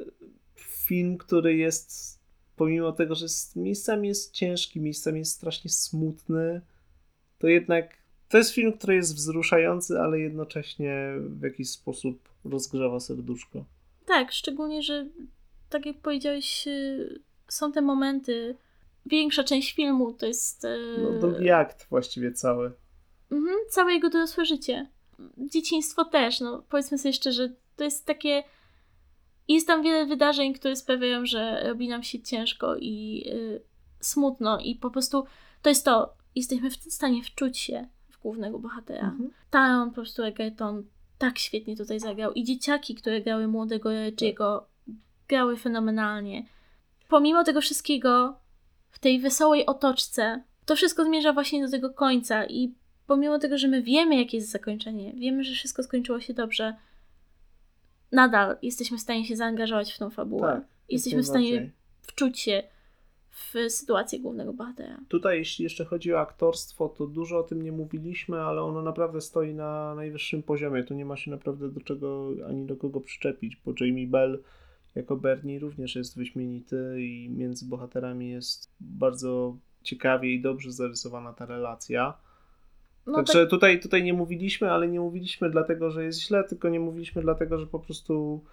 [0.57, 2.19] film, który jest
[2.55, 6.61] pomimo tego, że jest, miejscami jest ciężki, miejscami jest strasznie smutny,
[7.37, 13.65] to jednak to jest film, który jest wzruszający, ale jednocześnie w jakiś sposób rozgrzewa serduszko.
[14.05, 15.07] Tak, szczególnie, że
[15.69, 18.57] tak jak powiedziałeś, y, są te momenty.
[19.05, 20.65] Większa część filmu to jest.
[20.65, 22.71] y, No, drugi akt właściwie cały.
[23.31, 24.89] Mhm, całe jego dorosłe życie.
[25.37, 28.43] Dzieciństwo też, no powiedzmy sobie szczerze, to jest takie.
[29.47, 33.61] Jest tam wiele wydarzeń, które sprawiają, że robi nam się ciężko i y,
[33.99, 35.25] smutno, i po prostu
[35.61, 36.13] to jest to.
[36.35, 39.09] Jesteśmy w stanie wczuć się w głównego bohatera.
[39.09, 39.29] Mhm.
[39.49, 40.83] Taron po prostu Egerton
[41.17, 42.33] tak świetnie tutaj zagrał.
[42.33, 44.61] I dzieciaki, które grały młodego Reggie'ego,
[45.29, 46.45] grały fenomenalnie.
[47.09, 48.39] Pomimo tego wszystkiego,
[48.89, 52.45] w tej wesołej otoczce, to wszystko zmierza właśnie do tego końca.
[52.45, 52.73] I
[53.07, 56.75] pomimo tego, że my wiemy, jakie jest zakończenie, wiemy, że wszystko skończyło się dobrze,
[58.11, 60.47] nadal jesteśmy w stanie się zaangażować w tą fabułę.
[60.47, 61.71] Tak, jesteśmy w stanie
[62.01, 62.63] wczuć się
[63.31, 64.99] w sytuację głównego bohatera.
[65.07, 69.21] Tutaj, jeśli jeszcze chodzi o aktorstwo, to dużo o tym nie mówiliśmy, ale ono naprawdę
[69.21, 70.83] stoi na najwyższym poziomie.
[70.83, 74.43] Tu nie ma się naprawdę do czego ani do kogo przyczepić, bo Jamie Bell
[74.99, 81.45] jako Bernie również jest wyśmienity i między bohaterami jest bardzo ciekawie i dobrze zarysowana ta
[81.45, 82.17] relacja.
[83.05, 86.79] No Także tutaj, tutaj nie mówiliśmy, ale nie mówiliśmy dlatego, że jest źle, tylko nie
[86.79, 88.43] mówiliśmy dlatego, że po prostu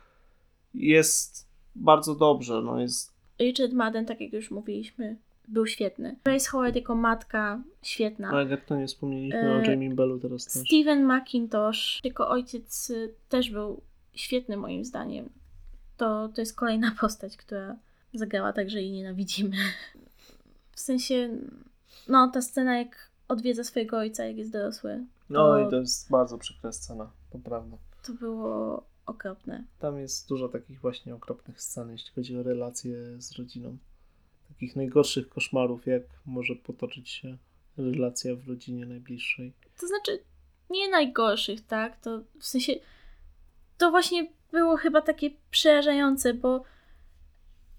[0.74, 2.62] jest bardzo dobrze.
[2.62, 5.16] No jest Richard Madden, tak jak już mówiliśmy,
[5.48, 6.16] był świetny.
[6.24, 8.32] Grace Howard jako matka, świetna.
[8.32, 10.62] No, jak to nie wspomnieliśmy E, o Jamie Bellu teraz też.
[10.62, 12.92] Steven McIntosh jako ojciec
[13.28, 13.80] też był
[14.14, 15.28] świetny moim zdaniem.
[15.96, 17.76] To, to jest kolejna postać, która
[18.14, 19.56] zagrała tak, że jej nienawidzimy.
[20.72, 21.38] W sensie,
[22.08, 26.38] no ta scena jak odwiedza swojego ojca, jak jest dorosły, No i to jest bardzo
[26.38, 27.76] przykra scena, to prawda.
[28.02, 29.64] to było okropne.
[29.78, 33.76] Tam jest dużo takich właśnie okropnych scen, jeśli chodzi o relacje z rodziną.
[34.48, 37.36] Takich najgorszych koszmarów, jak może potoczyć się
[37.76, 39.52] relacja w rodzinie najbliższej.
[39.80, 40.22] To znaczy,
[40.70, 42.00] nie najgorszych, tak?
[42.00, 42.72] To w sensie,
[43.78, 46.62] to właśnie było chyba takie przerażające, bo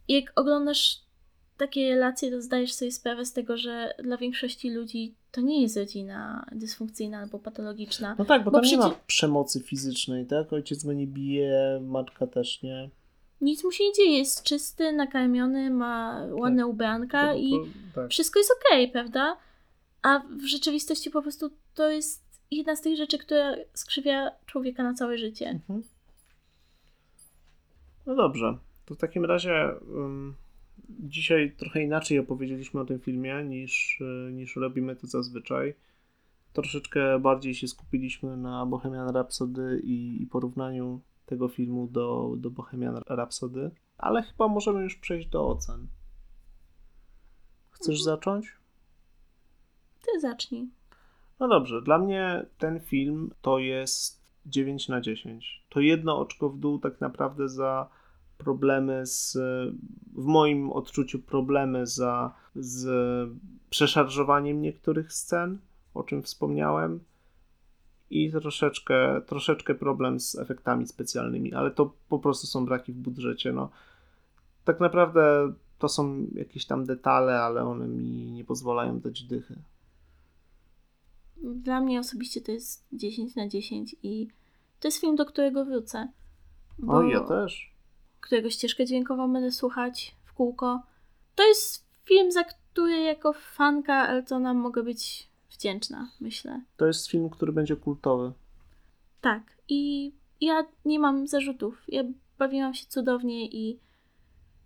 [0.08, 1.02] jak oglądasz
[1.58, 5.78] takie relacje, to zdajesz sobie sprawę z tego, że dla większości ludzi to nie jest
[5.78, 8.16] rodzina dysfunkcyjna albo patologiczna.
[8.20, 10.54] No tak, bo, Bo tam nie ma przecież- przemocy fizycznej, tak?
[10.54, 12.90] Ojciec go nie bije, matka też nie.
[13.42, 17.66] Nic mu się nie dzieje, jest czysty, nakarmiony, ma ładne ubranka To- i to-
[18.02, 18.10] tak.
[18.12, 19.38] wszystko jest okej, prawda?
[20.02, 24.94] A w rzeczywistości po prostu to jest jedna z tych rzeczy, która skrzywia człowieka na
[24.94, 25.50] całe życie.
[25.50, 25.84] Mhm.
[28.08, 30.36] No dobrze, to w takim razie um,
[30.90, 35.74] Dzisiaj trochę inaczej opowiedzieliśmy o tym filmie niż, e, niż robimy to zazwyczaj.
[36.54, 42.98] Troszeczkę bardziej się skupiliśmy na Bohemian Rhapsody i, i porównaniu tego filmu do, do Bohemian
[43.10, 45.88] Rhapsody, ale chyba możemy już przejść do ocen.
[47.70, 48.04] Chcesz Mhm.
[48.04, 48.54] zacząć?
[50.02, 50.70] Ty zacznij.
[51.40, 55.66] No dobrze, dla mnie ten film to jest 9 na 10.
[55.70, 57.90] To jedno oczko w dół tak naprawdę za
[58.38, 59.38] problemy z,
[60.16, 62.90] w moim odczuciu problemy za, z
[63.70, 65.58] przeszarżowaniem niektórych scen,
[65.94, 67.00] o czym wspomniałem
[68.10, 73.54] i troszeczkę, troszeczkę problem z efektami specjalnymi, ale to po prostu są braki w budżecie.
[73.54, 73.70] No.
[74.66, 79.56] Tak naprawdę to są jakieś tam detale, ale one mi nie pozwalają dać dychy.
[81.44, 84.28] Dla mnie osobiście to jest 10 na 10 i
[84.80, 86.08] to jest film, do którego wrócę.
[86.80, 87.77] Bo O, ja też.
[88.28, 90.82] Którego ścieżkę dźwiękową będę słuchać w kółko.
[91.36, 96.62] To jest film, za który jako fanka Eltona mogę być wdzięczna, myślę.
[96.78, 98.32] To jest film, który będzie kultowy.
[99.22, 99.44] Tak.
[99.70, 100.12] I
[100.42, 101.84] ja nie mam zarzutów.
[101.88, 102.04] Ja
[102.40, 103.80] bawiłam się cudownie i,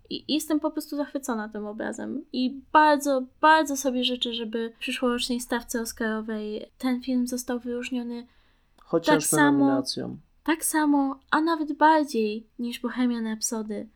[0.09, 2.26] i jestem po prostu zachwycona tym obrazem.
[2.34, 8.28] I bardzo, bardzo sobie życzę, żeby w przyszłorocznej stawce Oscarowej ten film został wyróżniony
[8.78, 10.18] Chociażby samo- nominacją.
[10.44, 13.88] Tak samo, a nawet bardziej niż Bohemian Rhapsody.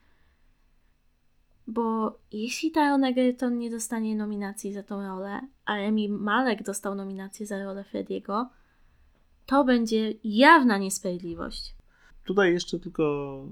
[1.68, 7.46] Bo jeśli Taron Egerton nie dostanie nominacji za tą rolę, a Remi Malek dostał nominację
[7.46, 8.50] za rolę Frediego,
[9.46, 11.76] to będzie jawna niesprawiedliwość.
[12.24, 13.46] Tutaj jeszcze tylko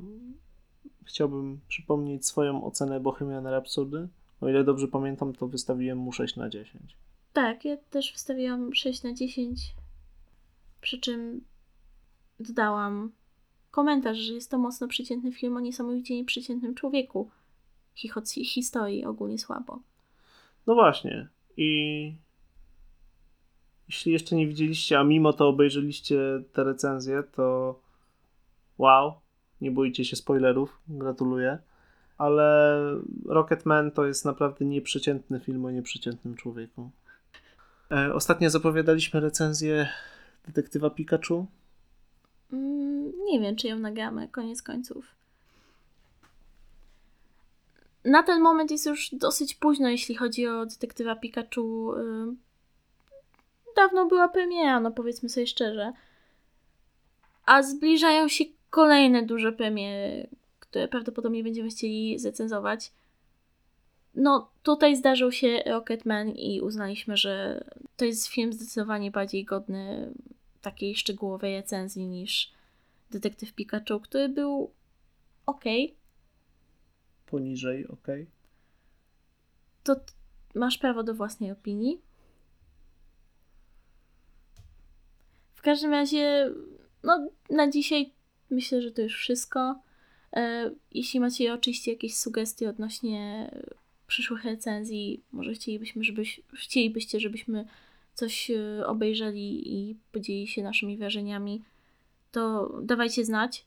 [1.06, 4.08] chciałbym przypomnieć swoją ocenę Bohemian Rhapsody.
[4.42, 6.98] O ile dobrze pamiętam, to wystawiłem mu 6 na 10.
[7.34, 9.76] Tak, ja też wstawiłam 6 na 10,
[10.82, 11.42] przy czym
[12.40, 13.12] dodałam
[13.72, 17.30] komentarz, że jest to mocno przeciętny film o niesamowicie nieprzeciętnym człowieku.
[17.96, 19.80] Chichot historii ogólnie słabo.
[20.68, 21.28] No właśnie.
[21.58, 22.14] I
[23.88, 26.20] jeśli jeszcze nie widzieliście, a mimo to obejrzeliście
[26.54, 27.80] te recenzje, to
[28.78, 29.14] wow,
[29.62, 31.58] nie bójcie się spoilerów, gratuluję.
[32.18, 32.80] Ale
[33.26, 36.90] Rocketman to jest naprawdę nieprzeciętny film o nieprzeciętnym człowieku.
[37.92, 39.90] E, ostatnio zapowiadaliśmy recenzję
[40.46, 41.48] Detektywa Pikachu.
[42.54, 45.06] Mm, nie wiem, czy ją nagramy, koniec końców.
[48.06, 51.94] Na ten moment jest już dosyć późno, jeśli chodzi o detektywa Pikachu.
[51.94, 52.38] Ym,
[53.76, 55.94] Dawno była premiera, no powiedzmy sobie szczerze.
[57.46, 60.28] A zbliżają się kolejne duże premiery,
[60.60, 62.92] które prawdopodobnie będziemy chcieli zrecenzować.
[64.16, 67.64] No, tutaj zdarzył się Rocketman i uznaliśmy, że
[67.98, 70.14] to jest film zdecydowanie bardziej godny
[70.64, 72.54] takiej szczegółowej recenzji niż
[73.12, 74.72] Detektyw Pikachu, który był
[75.46, 75.64] ok.
[77.26, 78.08] Poniżej, ok.
[79.84, 79.96] To
[80.56, 82.02] masz prawo do własnej opinii.
[85.56, 86.52] W każdym razie,
[87.04, 88.14] no na dzisiaj
[88.50, 89.82] myślę, że to już wszystko.
[90.34, 93.52] E, Jeśli macie oczywiście jakieś sugestie odnośnie
[94.08, 97.66] przyszłych recenzji, może chcielibyśmy, żebyś, chcielibyście, żebyśmy
[98.14, 101.64] coś e, obejrzeli i podzielili się naszymi wrażeniami,
[102.32, 103.66] to dawajcie znać.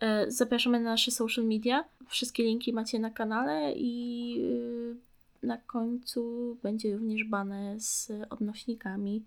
[0.00, 1.84] E, Zapraszamy na nasze social media.
[2.06, 4.34] Wszystkie linki macie na kanale i
[5.42, 9.24] e, na końcu będzie również banner z odnośnikami.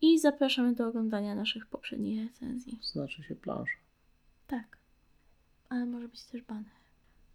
[0.00, 2.78] I zapraszamy do oglądania naszych poprzednich recenzji.
[2.82, 3.76] Znaczy się plansza.
[4.46, 4.78] Tak.
[5.68, 6.72] Ale może być też banner.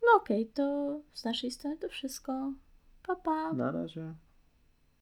[0.01, 2.53] No okej, to z naszej strony to wszystko.
[3.07, 3.53] Pa, pa.
[3.53, 4.13] Na razie.